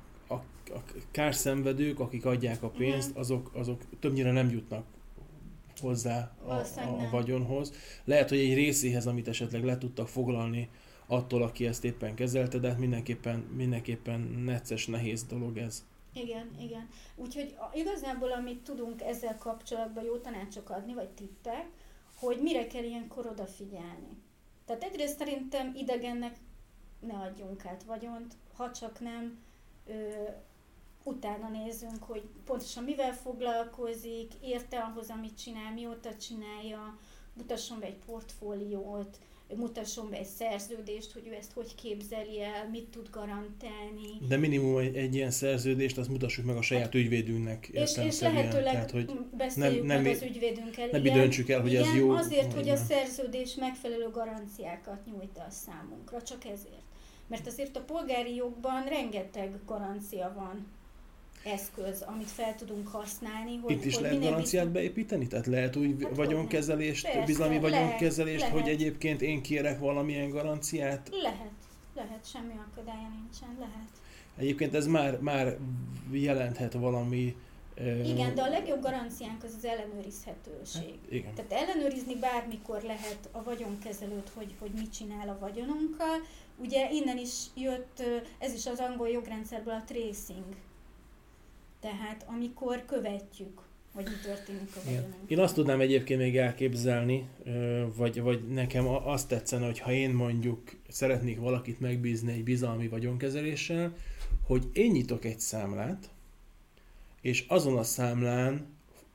a 0.70 0.84
kárszenvedők, 1.12 2.00
akik 2.00 2.26
adják 2.26 2.64
a 2.64 2.70
pénzt, 2.70 3.16
azok, 3.16 3.52
azok 3.54 3.82
többnyire 4.00 4.32
nem 4.32 4.50
jutnak 4.50 4.86
hozzá 5.80 6.36
a, 6.46 6.52
a, 6.54 6.62
a 6.80 7.10
vagyonhoz. 7.12 7.74
Lehet, 8.04 8.30
hogy 8.30 8.38
egy 8.38 8.54
részéhez, 8.54 9.08
amit 9.08 9.28
esetleg 9.28 9.64
le 9.64 9.78
tudtak 9.78 10.08
foglalni 10.08 10.70
attól, 11.06 11.44
aki 11.44 11.66
ezt 11.66 11.84
éppen 11.84 12.16
kezelte, 12.16 12.58
de 12.58 12.68
hát 12.68 12.80
mindenképpen, 12.80 13.40
mindenképpen 13.40 14.20
necces, 14.46 14.86
nehéz 14.86 15.24
dolog 15.24 15.58
ez. 15.58 15.86
Igen, 16.22 16.56
igen. 16.60 16.90
Úgyhogy 17.16 17.56
igazából, 17.74 18.32
amit 18.32 18.64
tudunk 18.64 19.02
ezzel 19.02 19.38
kapcsolatban 19.38 20.04
jó 20.04 20.18
tanácsok 20.18 20.70
adni, 20.70 20.94
vagy 20.94 21.10
tippek, 21.10 21.68
hogy 22.20 22.42
mire 22.42 22.68
kell 22.68 22.84
ilyenkor 22.84 23.26
odafigyelni. 23.26 24.24
Tehát 24.66 24.84
egyrészt 24.84 25.18
szerintem 25.18 25.76
idegennek 25.76 26.38
ne 27.00 27.14
adjunk 27.14 27.66
át 27.66 27.84
vagyont, 27.84 28.34
ha 28.56 28.72
csak 28.72 29.00
nem 29.00 29.40
ö, 29.88 30.24
utána 31.04 31.50
nézzünk, 31.50 32.04
hogy 32.04 32.30
pontosan 32.46 32.84
mivel 32.84 33.14
foglalkozik, 33.14 34.34
érte 34.42 34.80
ahhoz, 34.80 35.10
amit 35.10 35.38
csinál, 35.38 35.74
mióta 35.74 36.16
csinálja, 36.16 36.98
mutasson 37.34 37.80
be 37.80 37.86
egy 37.86 38.00
portfóliót, 38.06 39.18
mutasson 39.56 40.10
be 40.10 40.18
egy 40.18 40.26
szerződést, 40.26 41.12
hogy 41.12 41.28
ő 41.28 41.34
ezt 41.34 41.52
hogy 41.52 41.76
képzeli 41.76 42.42
el, 42.42 42.70
mit 42.72 42.88
tud 42.88 43.10
garantálni. 43.12 44.28
De 44.28 44.38
minimum 44.38 44.78
egy, 44.78 44.96
egy 44.96 45.16
ilyen 45.16 45.32
szerződést, 45.32 45.98
azt 45.98 46.10
mutassuk 46.10 46.46
meg 46.46 46.56
a 46.56 46.62
saját 46.62 46.84
hát, 46.84 46.96
ügyvédünknek. 46.96 47.68
És, 47.68 47.98
és 47.98 48.20
lehetőleg 48.20 48.74
Tehát, 48.74 48.92
hogy 48.92 49.12
beszéljük 49.38 49.78
nem, 49.78 49.86
nem, 49.86 50.02
meg 50.02 50.12
az 50.12 50.22
ügyvédünkkel. 50.22 50.88
Nem 50.92 51.02
döntsük 51.02 51.50
el, 51.50 51.62
hogy 51.62 51.72
igen, 51.72 51.84
ez 51.84 51.96
jó. 51.96 52.10
azért, 52.10 52.54
hogy 52.54 52.70
a 52.70 52.76
szerződés 52.76 53.56
megfelelő 53.56 54.10
garanciákat 54.10 55.06
nyújt 55.06 55.38
a 55.38 55.50
számunkra, 55.50 56.22
csak 56.22 56.46
ezért. 56.46 56.86
Mert 57.28 57.48
azért 57.48 57.78
a 57.78 57.82
polgári 57.82 58.36
jogban 58.36 58.84
rengeteg 58.84 59.60
garancia 59.66 60.34
van 60.36 60.66
eszköz, 61.48 62.02
amit 62.02 62.30
fel 62.30 62.56
tudunk 62.56 62.88
használni. 62.88 63.58
Hogy, 63.58 63.72
Itt 63.72 63.86
is 63.86 63.94
hogy 63.94 64.04
lehet 64.04 64.20
garanciát 64.20 64.64
biztos... 64.66 64.82
beépíteni? 64.82 65.28
Tehát 65.28 65.46
lehet 65.46 65.76
úgy 65.76 66.04
hát 66.04 66.16
vagyonkezelést, 66.16 67.06
persze, 67.06 67.26
bizalmi 67.26 67.60
vagyonkezelést, 67.60 68.40
lehet, 68.40 68.60
hogy 68.60 68.70
egyébként 68.70 69.22
én 69.22 69.42
kérek 69.42 69.80
valamilyen 69.80 70.30
garanciát? 70.30 71.10
Lehet, 71.22 71.52
lehet, 71.96 72.30
semmi 72.32 72.54
akadálya 72.72 73.10
nincsen, 73.20 73.56
lehet. 73.60 73.90
Egyébként 74.38 74.74
ez 74.74 74.88
már, 74.88 75.20
már 75.20 75.58
jelenthet 76.12 76.74
valami 76.74 77.36
igen, 78.06 78.36
de 78.36 78.42
a 78.42 78.50
legjobb 78.50 78.82
garanciánk 78.82 79.44
az 79.44 79.54
az 79.58 79.66
ellenőrizhetőség. 79.66 81.00
Hát, 81.02 81.12
igen. 81.12 81.34
Tehát 81.34 81.52
ellenőrizni 81.52 82.16
bármikor 82.16 82.82
lehet 82.82 83.30
a 83.32 83.44
vagyonkezelőt, 83.44 84.32
hogy, 84.34 84.56
hogy 84.60 84.72
mit 84.76 84.94
csinál 84.94 85.30
a 85.30 85.38
vagyonunkkal. 85.40 86.18
Ugye 86.56 86.92
innen 86.92 87.18
is 87.18 87.46
jött, 87.56 88.04
ez 88.40 88.54
is 88.54 88.66
az 88.66 88.80
angol 88.80 89.10
jogrendszerből 89.10 89.74
a 89.74 89.84
tracing 89.86 90.46
tehát 91.80 92.26
amikor 92.28 92.86
követjük, 92.86 93.62
hogy 93.94 94.04
mi 94.04 94.30
történik 94.30 94.76
a 94.76 94.80
vagyonunk. 94.86 95.16
Én 95.28 95.40
azt 95.40 95.56
tudnám 95.56 95.82
egyébként 95.82 96.20
még 96.20 96.38
elképzelni, 96.38 97.28
vagy, 97.96 98.22
vagy 98.22 98.48
nekem 98.48 98.88
azt 98.88 99.28
tetszene, 99.28 99.66
hogy 99.66 99.80
ha 99.80 99.92
én 99.92 100.10
mondjuk 100.10 100.76
szeretnék 100.90 101.40
valakit 101.40 101.80
megbízni 101.80 102.32
egy 102.32 102.44
bizalmi 102.44 102.88
vagyonkezeléssel, 102.88 103.96
hogy 104.44 104.70
én 104.74 104.92
nyitok 104.92 105.26
egy 105.26 105.40
számlát, 105.40 106.10
és 107.22 107.46
azon 107.48 107.78
a 107.78 107.84
számlán, 107.84 108.66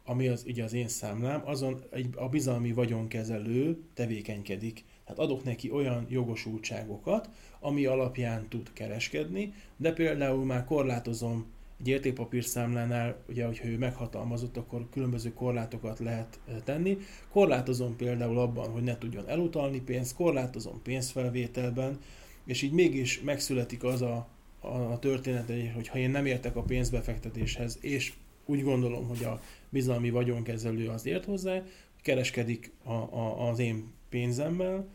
ami 0.05 0.29
az, 0.29 0.45
ugye 0.47 0.65
az 0.65 0.73
én 0.73 0.89
számlám, 0.89 1.43
azon 1.45 1.83
egy, 1.91 2.07
a 2.17 2.29
bizalmi 2.29 2.73
vagyonkezelő 2.73 3.83
tevékenykedik. 3.95 4.85
Tehát 5.05 5.21
adok 5.21 5.45
neki 5.45 5.71
olyan 5.71 6.07
jogosultságokat, 6.09 7.29
ami 7.61 7.87
alapján 7.87 8.49
tud 8.49 8.73
kereskedni, 8.73 9.55
de 9.77 9.93
például 9.93 10.45
már 10.45 10.65
korlátozom 10.65 11.47
egy 11.83 11.89
értékpapírszámlánál, 11.89 13.17
ugye, 13.29 13.47
hogyha 13.47 13.69
ő 13.69 13.79
meghatalmazott, 13.79 14.57
akkor 14.57 14.87
különböző 14.91 15.33
korlátokat 15.33 15.99
lehet 15.99 16.39
eh, 16.49 16.55
tenni. 16.65 16.99
Korlátozom 17.31 17.97
például 17.97 18.39
abban, 18.39 18.71
hogy 18.71 18.83
ne 18.83 18.99
tudjon 18.99 19.29
elutalni 19.29 19.81
pénzt, 19.81 20.15
korlátozom 20.15 20.83
pénzfelvételben, 20.83 21.99
és 22.45 22.63
így 22.63 22.73
mégis 22.73 23.21
megszületik 23.21 23.85
az 23.85 24.03
a, 24.03 24.29
a 24.61 24.99
történet, 24.99 25.53
hogy 25.75 25.89
ha 25.89 25.99
én 25.99 26.11
nem 26.11 26.27
értek 26.27 26.57
a 26.57 26.63
pénzbefektetéshez, 26.63 27.79
és 27.81 28.13
úgy 28.47 28.63
gondolom, 28.63 29.09
hogy 29.09 29.25
a 29.25 29.41
bizalmi 29.69 30.11
vagyonkezelő 30.11 30.89
az 30.89 31.07
ért 31.07 31.25
hozzá, 31.25 31.63
kereskedik 32.03 32.73
a, 32.85 32.93
a, 32.93 33.49
az 33.49 33.59
én 33.59 33.93
pénzemmel, 34.09 34.89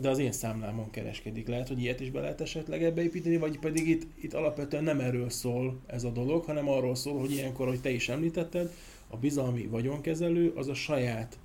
de 0.00 0.08
az 0.08 0.18
én 0.18 0.32
számlámon 0.32 0.90
kereskedik. 0.90 1.48
Lehet, 1.48 1.68
hogy 1.68 1.80
ilyet 1.80 2.00
is 2.00 2.10
be 2.10 2.20
lehet 2.20 2.40
esetleg 2.40 2.84
ebbe 2.84 3.02
építeni, 3.02 3.36
vagy 3.36 3.58
pedig 3.58 3.88
itt, 3.88 4.06
itt 4.22 4.34
alapvetően 4.34 4.84
nem 4.84 5.00
erről 5.00 5.30
szól 5.30 5.80
ez 5.86 6.04
a 6.04 6.10
dolog, 6.10 6.44
hanem 6.44 6.68
arról 6.68 6.94
szól, 6.94 7.20
hogy 7.20 7.32
ilyenkor, 7.32 7.68
hogy 7.68 7.80
te 7.80 7.90
is 7.90 8.08
említetted, 8.08 8.70
a 9.08 9.16
bizalmi 9.16 9.66
vagyonkezelő 9.66 10.52
az 10.56 10.68
a 10.68 10.74
saját 10.74 11.38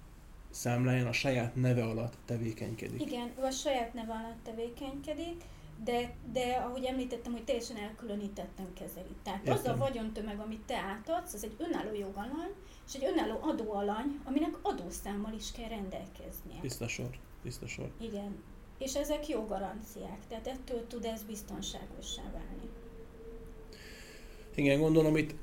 számláján, 0.49 1.07
a 1.07 1.11
saját 1.11 1.55
neve 1.55 1.83
alatt 1.83 2.13
tevékenykedik. 2.25 3.01
Igen, 3.01 3.31
ő 3.39 3.43
a 3.43 3.51
saját 3.51 3.93
neve 3.93 4.11
alatt 4.11 4.43
tevékenykedik, 4.43 5.43
de, 5.83 6.13
de 6.33 6.63
ahogy 6.67 6.83
említettem, 6.83 7.31
hogy 7.31 7.43
teljesen 7.43 7.77
elkülönítetten 7.77 8.73
kezeli. 8.73 9.15
Tehát 9.23 9.39
Értem. 9.39 9.53
az 9.53 9.65
a 9.65 9.77
vagyontömeg, 9.77 10.39
amit 10.39 10.61
te 10.65 10.75
átadsz, 10.75 11.33
az 11.33 11.43
egy 11.43 11.55
önálló 11.57 11.93
jogalany, 11.93 12.53
és 12.87 12.93
egy 12.93 13.05
önálló 13.13 13.39
adóalany, 13.41 14.19
aminek 14.23 14.57
adószámmal 14.61 15.33
is 15.33 15.51
kell 15.51 15.67
rendelkeznie. 15.67 16.59
Tiszta 16.61 16.87
sor. 16.87 17.09
Tiszta 17.43 17.67
sor. 17.67 17.91
Igen. 18.01 18.43
és 18.77 18.95
ezek 18.95 19.27
jó 19.27 19.45
garanciák, 19.45 20.19
tehát 20.27 20.47
ettől 20.47 20.87
tud 20.87 21.05
ez 21.05 21.23
biztonságossá 21.23 22.23
válni. 22.31 22.69
Igen, 24.55 24.79
gondolom 24.79 25.15
itt 25.15 25.35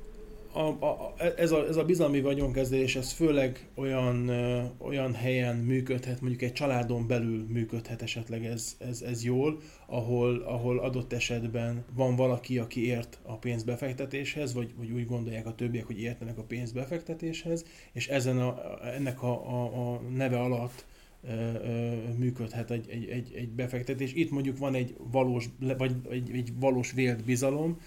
a, 0.57 0.87
a, 0.87 1.15
ez, 1.37 1.51
a, 1.51 1.67
ez 1.67 1.77
a 1.77 1.85
bizalmi 1.85 2.21
vagyonkezelés, 2.21 2.97
ez 2.97 3.13
főleg 3.13 3.69
olyan, 3.75 4.29
ö, 4.29 4.63
olyan 4.79 5.15
helyen 5.15 5.57
működhet, 5.57 6.21
mondjuk 6.21 6.43
egy 6.43 6.53
családon 6.53 7.07
belül 7.07 7.47
működhet 7.49 8.03
esetleg 8.03 8.45
ez, 8.45 8.77
ez, 8.79 9.03
ez 9.03 9.25
jól, 9.25 9.59
ahol, 9.87 10.43
ahol 10.43 10.79
adott 10.79 11.13
esetben 11.13 11.85
van 11.95 12.17
valaki, 12.17 12.59
aki 12.59 12.87
ért 12.87 13.19
a 13.23 13.37
pénzbefektetéshez, 13.37 14.55
vagy, 14.55 14.75
vagy 14.77 14.91
úgy 14.91 15.07
gondolják 15.07 15.47
a 15.47 15.55
többiek, 15.55 15.87
hogy 15.87 16.01
értenek 16.01 16.39
a 16.39 16.43
pénzbefektetéshez, 16.43 17.65
és 17.93 18.09
ezen 18.09 18.39
a, 18.39 18.61
ennek 18.85 19.23
a, 19.23 19.33
a, 19.33 19.93
a 19.93 20.01
neve 20.01 20.41
alatt 20.41 20.85
működhet 22.17 22.71
egy, 22.71 22.89
egy, 22.91 23.09
egy, 23.09 23.33
egy 23.35 23.49
befektetés. 23.49 24.13
Itt 24.13 24.31
mondjuk 24.31 24.59
van 24.59 24.75
egy 24.75 24.97
valós, 24.99 25.49
vagy 25.79 25.95
egy, 26.11 26.31
egy 26.31 26.53
valós 26.59 26.93
vélt 26.93 27.25
bizalom, 27.25 27.81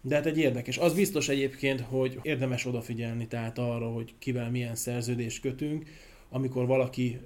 de 0.00 0.14
hát 0.14 0.26
egy 0.26 0.38
érdekes. 0.38 0.78
Az 0.78 0.94
biztos 0.94 1.28
egyébként, 1.28 1.80
hogy 1.80 2.18
érdemes 2.22 2.66
odafigyelni 2.66 3.26
tehát 3.26 3.58
arra, 3.58 3.88
hogy 3.92 4.14
kivel 4.18 4.50
milyen 4.50 4.74
szerződést 4.74 5.40
kötünk, 5.40 5.86
amikor 6.30 6.66
valaki, 6.66 7.20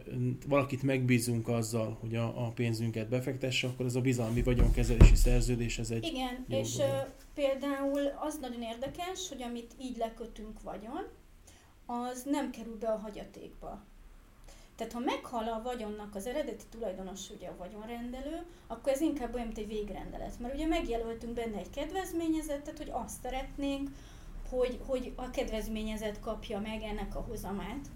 valakit 0.46 0.82
megbízunk 0.82 1.48
azzal, 1.48 1.96
hogy 2.00 2.16
a, 2.16 2.46
a 2.46 2.50
pénzünket 2.50 3.08
befektesse, 3.08 3.66
akkor 3.66 3.86
ez 3.86 3.94
a 3.94 4.00
bizalmi 4.00 4.42
vagyonkezelési 4.42 5.14
szerződés, 5.14 5.78
ez 5.78 5.90
egy 5.90 6.04
Igen, 6.04 6.44
és 6.48 6.76
dolog. 6.76 7.12
például 7.34 8.00
az 8.20 8.38
nagyon 8.40 8.62
érdekes, 8.62 9.28
hogy 9.28 9.42
amit 9.42 9.72
így 9.82 9.96
lekötünk 9.96 10.62
vagyon, 10.62 11.02
az 11.86 12.22
nem 12.24 12.50
kerül 12.50 12.78
be 12.78 12.88
a 12.88 12.98
hagyatékba. 12.98 13.84
Tehát 14.76 14.92
ha 14.92 14.98
meghal 14.98 15.48
a 15.48 15.62
vagyonnak 15.62 16.14
az 16.14 16.26
eredeti 16.26 16.64
tulajdonos, 16.70 17.30
ugye 17.30 17.48
a 17.48 17.56
vagyonrendelő, 17.56 18.42
akkor 18.66 18.92
ez 18.92 19.00
inkább 19.00 19.34
olyan, 19.34 19.46
mint 19.46 19.58
egy 19.58 19.66
végrendelet. 19.66 20.38
Mert 20.38 20.54
ugye 20.54 20.66
megjelöltünk 20.66 21.34
benne 21.34 21.58
egy 21.58 21.70
kedvezményezettet, 21.70 22.78
hogy 22.78 22.90
azt 22.92 23.22
szeretnénk, 23.22 23.90
hogy, 24.48 24.80
hogy 24.86 25.12
a 25.16 25.30
kedvezményezet 25.30 26.20
kapja 26.20 26.60
meg 26.60 26.82
ennek 26.82 27.16
a 27.16 27.24
hozamát. 27.28 27.86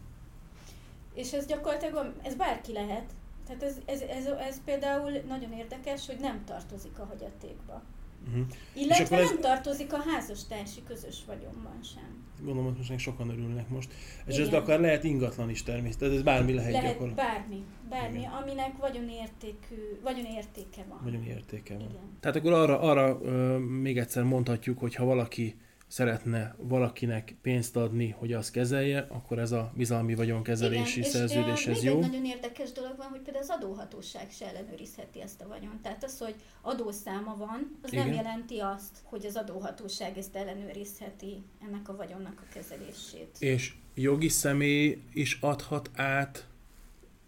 És 1.15 1.33
ez 1.33 1.47
gyakorlatilag, 1.47 2.15
ez 2.23 2.35
bárki 2.35 2.73
lehet. 2.73 3.13
Tehát 3.47 3.63
ez, 3.63 3.77
ez, 3.85 4.01
ez, 4.01 4.27
ez 4.27 4.65
például 4.65 5.11
nagyon 5.11 5.53
érdekes, 5.53 6.07
hogy 6.07 6.19
nem 6.19 6.45
tartozik 6.45 6.99
a 6.99 7.05
hagyatékba. 7.05 7.83
Uh-huh. 8.29 8.47
Illetve 8.75 9.05
akkor 9.05 9.19
ez- 9.19 9.29
nem 9.31 9.41
tartozik 9.41 9.93
a 9.93 9.99
házastársi 10.11 10.81
közös 10.89 11.17
vagyonban 11.27 11.79
sem. 11.95 12.25
Gondolom, 12.45 12.75
hogy 12.75 12.87
most 12.89 12.99
sokan 13.01 13.31
örülnek 13.31 13.69
most. 13.69 13.89
És 14.27 14.35
Igen. 14.35 14.47
ez 14.47 14.55
akár 14.55 14.81
lehet 14.81 15.05
ingatlan 15.05 15.51
is 15.51 15.63
természetesen, 15.63 16.15
ez 16.17 16.23
bármi 16.23 16.53
lehet, 16.53 16.73
Lehet 16.73 16.93
gyakorlatilag. 16.93 17.31
bármi, 17.31 17.65
bármi, 17.91 18.19
Igen. 18.19 18.31
aminek 18.31 18.77
vagyonértékű, 18.77 19.75
vagyonértéke 20.03 20.85
van. 20.89 21.01
Nagyon 21.05 21.25
értéke 21.25 21.75
van. 21.75 21.89
Igen. 21.89 22.17
Tehát 22.21 22.37
akkor 22.37 22.53
arra, 22.53 22.81
arra 22.81 23.19
ö, 23.23 23.59
még 23.59 23.99
egyszer 23.99 24.23
mondhatjuk, 24.23 24.79
hogy 24.79 24.95
ha 24.95 25.05
valaki 25.05 25.55
szeretne 25.89 26.55
valakinek 26.59 27.37
pénzt 27.43 27.77
adni, 27.77 28.11
hogy 28.19 28.33
azt 28.33 28.51
kezelje, 28.51 29.07
akkor 29.09 29.39
ez 29.39 29.53
a 29.53 29.73
bizalmi 29.75 30.15
vagyonkezelési 30.15 30.99
Igen, 30.99 31.11
szerződés, 31.11 31.67
és, 31.67 31.67
ez 31.67 31.83
jó. 31.83 31.93
egy 31.93 31.99
nagyon 31.99 32.25
érdekes 32.25 32.73
dolog 32.73 32.95
van, 32.97 33.07
hogy 33.07 33.21
például 33.21 33.45
az 33.45 33.51
adóhatóság 33.51 34.31
se 34.31 34.47
ellenőrizheti 34.49 35.23
ezt 35.23 35.41
a 35.41 35.49
vagyont. 35.49 35.81
Tehát 35.83 36.05
az, 36.05 36.19
hogy 36.19 36.35
adószáma 36.61 37.37
van, 37.37 37.79
az 37.83 37.91
nem 37.91 38.07
Igen. 38.07 38.25
jelenti 38.25 38.59
azt, 38.59 38.99
hogy 39.03 39.27
az 39.27 39.37
adóhatóság 39.37 40.19
ezt 40.19 40.37
ellenőrizheti 40.37 41.45
ennek 41.67 41.89
a 41.89 41.97
vagyonnak 41.97 42.43
a 42.47 42.53
kezelését. 42.53 43.37
És 43.39 43.75
jogi 43.95 44.29
személy 44.29 45.03
is 45.13 45.39
adhat 45.41 45.91
át, 45.95 46.47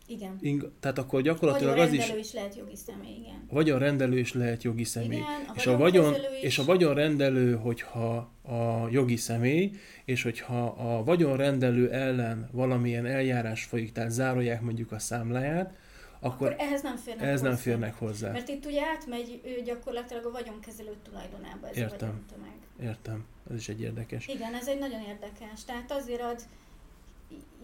Igen. 0.09 0.37
ing- 0.41 0.71
tehát 0.81 0.99
akkor 0.99 1.13
Vagy 1.21 1.29
a 1.29 1.33
gyakorlatilag 1.33 1.79
az 1.79 1.93
is, 1.93 1.99
rendelő 1.99 2.19
is 2.21 2.33
lehet 2.33 2.57
jogi 2.57 2.77
személy, 2.77 3.15
igen. 3.19 3.45
a 3.49 3.55
vagyonrendelő 3.55 4.19
is 4.19 4.33
lehet 4.33 4.63
jogi 4.63 4.85
személy. 4.85 5.19
Igen, 5.19 5.45
a 5.49 5.53
és, 5.57 5.67
a 5.67 5.77
vagyon, 5.77 6.15
is. 6.15 6.21
és 6.43 6.59
a 6.59 6.65
vagyonrendelő, 6.65 7.55
hogyha 7.55 8.17
a 8.43 8.89
jogi 8.91 9.17
személy, 9.17 9.71
és 10.05 10.23
hogyha 10.23 10.67
a 10.67 11.05
vagyonrendelő 11.05 11.91
ellen 11.93 12.49
valamilyen 12.53 13.07
eljárás 13.07 13.65
folyik, 13.65 13.93
tehát 13.93 14.11
zárolják 14.11 14.61
mondjuk 14.61 14.93
a 14.93 14.99
számláját, 14.99 15.73
akkor, 16.21 16.47
akkor 16.53 16.61
ehhez 16.67 16.83
nem 16.83 16.97
férnek 16.97 17.25
ehhez 17.27 17.41
nem 17.41 17.51
hozzá. 17.51 17.63
férnek 17.63 17.95
hozzá. 17.95 18.31
Mert 18.31 18.49
itt 18.49 18.65
ugye 18.67 18.81
átmegy 18.83 19.41
ő 19.45 19.63
gyakorlatilag 19.63 20.25
a 20.27 20.31
vagyonkezelő 20.31 20.95
tulajdonába 21.03 21.69
ez 21.69 21.77
Értem. 21.77 22.09
a 22.09 22.13
vagyontömeg. 22.13 22.57
Értem, 22.83 23.25
ez 23.51 23.57
is 23.57 23.69
egy 23.69 23.81
érdekes. 23.81 24.27
Igen, 24.27 24.55
ez 24.55 24.69
egy 24.69 24.79
nagyon 24.79 25.01
érdekes. 25.01 25.65
Tehát 25.65 25.93
azért 25.93 26.21
ad 26.23 26.41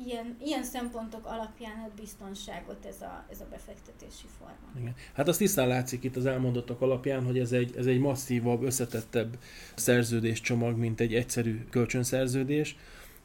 ilyen, 0.07 0.37
ilyen 0.44 0.64
szempontok 0.64 1.27
alapján 1.27 1.79
ad 1.85 2.00
biztonságot 2.00 2.85
ez 2.87 3.00
a, 3.00 3.27
ez 3.31 3.40
a 3.40 3.46
befektetési 3.50 4.27
forma. 4.38 4.81
Igen. 4.81 4.94
Hát 5.12 5.29
az 5.29 5.37
tisztán 5.37 5.68
látszik 5.68 6.05
itt 6.05 6.16
az 6.16 6.27
elmondottak 6.27 6.81
alapján, 6.81 7.24
hogy 7.24 7.38
ez 7.38 7.53
egy, 7.53 7.77
ez 7.77 7.87
egy 7.87 7.98
masszívabb, 7.98 8.62
összetettebb 8.62 9.38
szerződéscsomag, 9.74 10.77
mint 10.79 11.00
egy 11.00 11.14
egyszerű 11.14 11.64
kölcsönszerződés. 11.70 12.77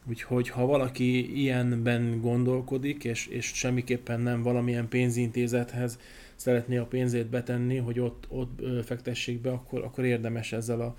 Úgyhogy 0.05 0.49
ha 0.49 0.65
valaki 0.65 1.39
ilyenben 1.41 2.21
gondolkodik, 2.21 3.03
és, 3.03 3.27
és 3.27 3.45
semmiképpen 3.45 4.19
nem 4.19 4.41
valamilyen 4.41 4.87
pénzintézethez 4.87 5.99
szeretné 6.35 6.77
a 6.77 6.85
pénzét 6.85 7.27
betenni, 7.27 7.77
hogy 7.77 7.99
ott, 7.99 8.25
ott 8.29 8.61
fektessék 8.85 9.41
be, 9.41 9.51
akkor, 9.51 9.83
akkor 9.83 10.05
érdemes 10.05 10.51
ezzel 10.51 10.81
a 10.81 10.95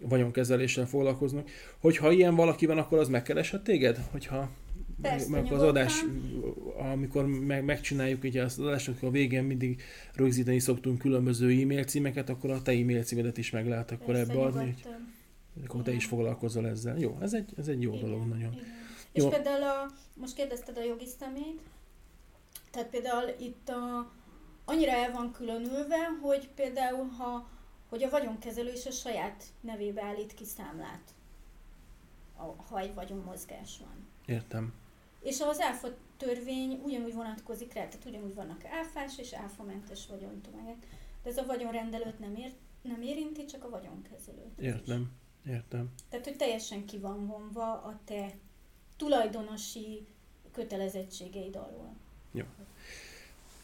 vagyonkezeléssel 0.00 0.86
foglalkozni. 0.86 1.42
Hogyha 1.78 2.10
ilyen 2.10 2.34
valaki 2.34 2.66
van, 2.66 2.78
akkor 2.78 2.98
az 2.98 3.08
megkereshet 3.08 3.62
téged? 3.62 4.00
Hogyha 4.10 4.50
Persze, 5.02 5.30
meg 5.30 5.52
az 5.52 5.62
adás, 5.62 6.04
amikor 6.92 7.26
meg, 7.26 7.64
megcsináljuk, 7.64 8.24
ugye 8.24 8.42
az 8.42 8.58
adásnak 8.58 9.02
a 9.02 9.10
végén 9.10 9.44
mindig 9.44 9.82
rögzíteni 10.14 10.58
szoktunk 10.58 10.98
különböző 10.98 11.60
e-mail 11.60 11.84
címeket, 11.84 12.28
akkor 12.28 12.50
a 12.50 12.62
te 12.62 12.72
e-mail 12.72 13.02
címedet 13.02 13.38
is 13.38 13.50
meg 13.50 13.68
lehet 13.68 13.90
akkor 13.90 14.14
Persze, 14.14 14.32
ebbe 14.32 14.40
adni, 14.40 14.74
hogy 15.54 15.64
akkor 15.64 15.82
te 15.82 15.92
is 15.92 16.04
foglalkozol 16.04 16.66
ezzel. 16.66 16.98
Jó, 16.98 17.18
ez 17.20 17.34
egy, 17.34 17.52
ez 17.56 17.68
egy 17.68 17.82
jó 17.82 17.94
Igen, 17.94 18.04
dolog 18.04 18.26
nagyon. 18.26 18.52
Igen. 18.52 18.64
Jó. 19.12 19.28
És 19.28 19.34
például 19.34 19.62
a, 19.62 19.90
most 20.14 20.34
kérdezted 20.34 20.76
a 20.76 20.84
jogi 20.84 21.06
szemét, 21.18 21.60
tehát 22.70 22.88
például 22.88 23.28
itt 23.40 23.68
a, 23.68 24.12
annyira 24.64 24.92
el 24.92 25.12
van 25.12 25.32
különülve, 25.32 25.96
hogy 26.22 26.48
például 26.54 27.06
ha 27.06 27.48
hogy 27.90 28.02
a 28.02 28.10
vagyonkezelő 28.10 28.72
is 28.72 28.86
a 28.86 28.90
saját 28.90 29.44
nevébe 29.60 30.02
állít 30.02 30.34
ki 30.34 30.44
számlát, 30.44 31.14
ha 32.68 32.78
egy 32.78 32.94
vagyonmozgás 32.94 33.78
van. 33.78 34.08
Értem. 34.26 34.72
És 35.20 35.40
az 35.40 35.60
áfa 35.60 35.88
törvény 36.16 36.80
ugyanúgy 36.84 37.14
vonatkozik 37.14 37.72
rá, 37.72 37.88
tehát 37.88 38.06
ugyanúgy 38.06 38.34
vannak 38.34 38.64
áfás 38.64 39.18
és 39.18 39.32
áfamentes 39.32 40.06
vagyontömegek. 40.06 40.86
De 41.22 41.30
ez 41.30 41.36
a 41.36 41.46
vagyonrendelőt 41.46 42.18
nem, 42.18 42.34
ér, 42.34 42.52
nem 42.82 43.02
érinti, 43.02 43.44
csak 43.44 43.64
a 43.64 43.70
vagyonkezelőt. 43.70 44.60
Értem. 44.60 45.10
Értem. 45.46 45.90
Tehát, 46.08 46.26
hogy 46.26 46.36
teljesen 46.36 46.84
ki 46.84 46.98
van 46.98 47.26
vonva 47.26 47.72
a 47.72 48.00
te 48.04 48.34
tulajdonosi 48.96 50.06
kötelezettségeid 50.52 51.56
alól. 51.56 51.96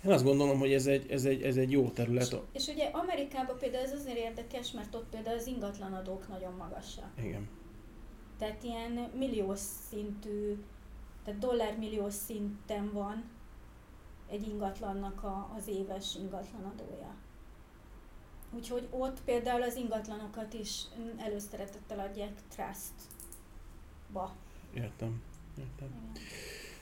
Én 0.06 0.12
azt 0.12 0.24
gondolom, 0.24 0.58
hogy 0.58 0.72
ez 0.72 0.86
egy, 0.86 1.10
ez 1.10 1.24
egy, 1.24 1.42
ez 1.42 1.56
egy 1.56 1.70
jó 1.70 1.88
terület. 1.88 2.22
És, 2.22 2.38
és 2.52 2.74
ugye 2.74 2.84
Amerikában 2.84 3.58
például 3.58 3.84
ez 3.84 3.92
azért 3.92 4.16
érdekes, 4.16 4.72
mert 4.72 4.94
ott 4.94 5.08
például 5.10 5.38
az 5.38 5.46
ingatlanadók 5.46 6.28
nagyon 6.28 6.54
magasak. 6.54 7.10
Igen. 7.18 7.48
Tehát 8.38 8.62
ilyen 8.62 9.10
milliós 9.18 9.60
szintű, 9.90 10.56
tehát 11.26 11.40
dollármilliós 11.40 12.14
szinten 12.14 12.90
van 12.92 13.24
egy 14.30 14.48
ingatlannak 14.48 15.22
a, 15.22 15.54
az 15.56 15.68
éves 15.68 16.14
ingatlanadója. 16.14 17.14
Úgyhogy 18.50 18.88
ott 18.90 19.22
például 19.24 19.62
az 19.62 19.76
ingatlanokat 19.76 20.54
is 20.54 20.82
előszeretettel 21.16 21.98
adják 21.98 22.32
trustba. 22.48 24.34
Értem. 24.74 25.22
Értem. 25.58 25.88
Igen. 25.88 26.24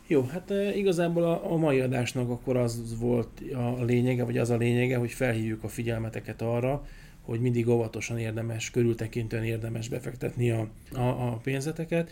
Jó, 0.07 0.23
hát 0.23 0.51
e, 0.51 0.75
igazából 0.75 1.25
a, 1.25 1.53
a 1.53 1.57
mai 1.57 1.81
adásnak 1.81 2.31
akkor 2.31 2.57
az 2.57 2.99
volt 2.99 3.41
a 3.55 3.83
lényege, 3.83 4.25
vagy 4.25 4.39
az 4.39 4.51
a 4.51 4.57
lényege, 4.57 4.97
hogy 4.97 5.13
felhívjuk 5.13 5.65
a 5.65 5.69
figyelmeteket 5.69 6.43
arra, 6.43 6.87
hogy 7.23 7.41
mindig 7.41 7.69
óvatosan 7.69 8.19
érdemes, 8.19 8.71
körültekintően 8.71 9.45
érdemes 9.45 9.89
befektetni 9.89 10.51
a, 10.51 10.69
a, 10.93 11.33
a 11.33 11.37
pénzeteket. 11.37 12.11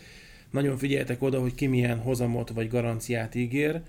Nagyon 0.53 0.77
figyeljetek 0.77 1.21
oda, 1.21 1.39
hogy 1.41 1.55
ki 1.55 1.67
milyen 1.67 1.97
hozamot 1.99 2.49
vagy 2.49 2.69
garanciát 2.69 3.35
ígér. 3.35 3.81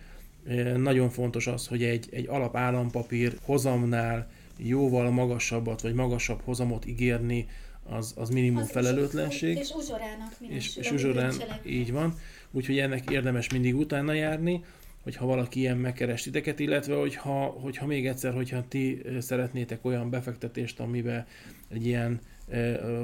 Nagyon 0.77 1.11
fontos 1.11 1.47
az, 1.47 1.67
hogy 1.67 1.83
egy, 1.83 2.09
egy 2.13 2.27
alap 2.29 2.57
állampapír 2.57 3.37
hozamnál 3.43 4.31
jóval 4.57 5.11
magasabbat 5.11 5.81
vagy 5.81 5.95
magasabb 5.95 6.41
hozamot 6.45 6.87
ígérni, 6.87 7.47
az, 7.89 8.15
az 8.17 8.29
minimum 8.29 8.63
Az- 8.63 8.71
felelőtlenség 8.71 9.57
És 9.57 9.71
uzsorának 9.71 10.31
és, 10.31 10.37
minősül. 10.41 10.83
és 10.83 10.89
ami 10.89 10.97
uzsorán 10.97 11.33
így 11.67 11.93
van, 11.93 12.15
úgyhogy 12.51 12.79
ennek 12.79 13.11
érdemes 13.11 13.51
mindig 13.51 13.77
utána 13.77 14.13
járni, 14.13 14.65
hogyha 15.03 15.27
valaki 15.27 15.61
ilyen 15.61 15.77
megkeres 15.77 16.23
titeket, 16.23 16.59
illetve 16.59 16.95
hogyha, 16.95 17.45
hogyha 17.45 17.87
még 17.87 18.07
egyszer, 18.07 18.33
hogyha 18.33 18.69
ti 18.69 19.03
szeretnétek 19.21 19.85
olyan 19.85 20.11
befektetést, 20.11 20.81
amiben 20.81 21.27
egy 21.69 21.87
ilyen 21.87 22.21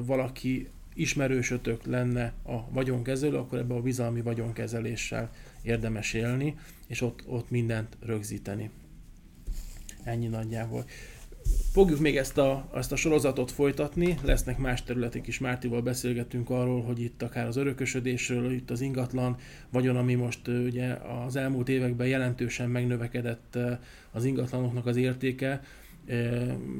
valaki 0.05 0.68
ismerősötök 0.94 1.85
lenne 1.85 2.33
a 2.42 2.70
vagyonkezelő, 2.70 3.37
akkor 3.37 3.59
ebbe 3.59 3.74
a 3.74 3.81
bizalmi 3.81 4.20
vagyonkezeléssel 4.20 5.31
érdemes 5.62 6.12
élni, 6.12 6.57
és 6.87 7.00
ott, 7.00 7.22
ott 7.26 7.50
mindent 7.50 7.96
rögzíteni. 8.00 8.70
ennyi 10.05 10.26
nagyjából. 10.26 10.85
Fogjuk 11.72 12.00
még 12.00 12.16
ezt 12.16 12.38
a, 12.38 12.70
ezt 12.74 12.92
a 12.92 12.96
sorozatot 12.96 13.50
folytatni, 13.50 14.18
lesznek 14.22 14.59
más 14.59 14.83
területek 14.83 15.26
is, 15.26 15.38
Mártival 15.38 15.81
beszélgetünk 15.81 16.50
arról, 16.50 16.83
hogy 16.83 17.00
itt 17.00 17.22
akár 17.22 17.46
az 17.46 17.57
örökösödésről, 17.57 18.53
itt 18.53 18.70
az 18.70 18.81
ingatlan 18.81 19.37
vagyon, 19.70 19.96
ami 19.96 20.14
most 20.14 20.48
ugye 20.48 20.92
az 21.26 21.37
elmúlt 21.37 21.68
években 21.68 22.07
jelentősen 22.07 22.70
megnövekedett 22.70 23.59
az 24.11 24.24
ingatlanoknak 24.24 24.87
az 24.87 24.96
értéke, 24.96 25.62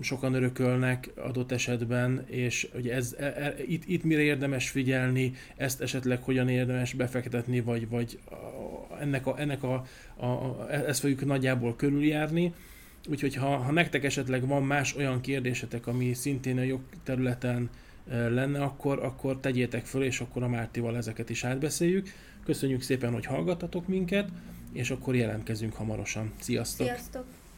sokan 0.01 0.35
örökölnek 0.35 1.11
adott 1.17 1.53
esetben, 1.53 2.25
és 2.27 2.69
ugye 2.75 2.95
ez, 2.95 3.17
e, 3.19 3.25
e, 3.25 3.55
itt, 3.67 3.83
itt 3.87 4.05
mire 4.05 4.21
érdemes 4.21 4.69
figyelni, 4.69 5.33
ezt 5.57 5.81
esetleg 5.81 6.23
hogyan 6.23 6.49
érdemes 6.49 6.93
befektetni, 6.93 7.61
vagy, 7.61 7.89
vagy 7.89 8.19
ennek, 9.01 9.27
a, 9.27 9.41
ennek 9.41 9.63
a, 9.63 9.85
a, 10.17 10.27
a, 10.27 10.67
ezt 10.71 11.01
fogjuk 11.01 11.25
nagyjából 11.25 11.77
körüljárni. 11.77 12.55
Úgyhogy 13.09 13.35
ha, 13.35 13.57
ha 13.57 13.73
nektek 13.73 14.05
esetleg 14.05 14.47
van 14.47 14.63
más 14.63 14.97
olyan 14.97 15.21
kérdésetek, 15.21 15.87
ami 15.87 16.13
szintén 16.15 16.59
a 16.59 16.63
jogterületen 16.63 17.71
lenne, 18.09 18.63
akkor, 18.63 19.05
akkor 19.05 19.41
tegyétek 19.41 19.87
föl, 19.87 20.03
és 20.03 20.21
akkor 20.21 20.43
a 20.43 20.49
Mártival 20.49 20.97
ezeket 20.97 21.31
is 21.31 21.45
átbeszéljük. 21.45 22.09
Köszönjük 22.45 22.83
szépen, 22.83 23.13
hogy 23.13 23.27
hallgattatok 23.27 23.89
minket, 23.89 24.29
és 24.73 24.91
akkor 24.91 25.15
jelentkezünk 25.15 25.75
hamarosan. 25.75 26.33
Sziasztok! 26.41 26.87
Sziasztok! 26.87 27.40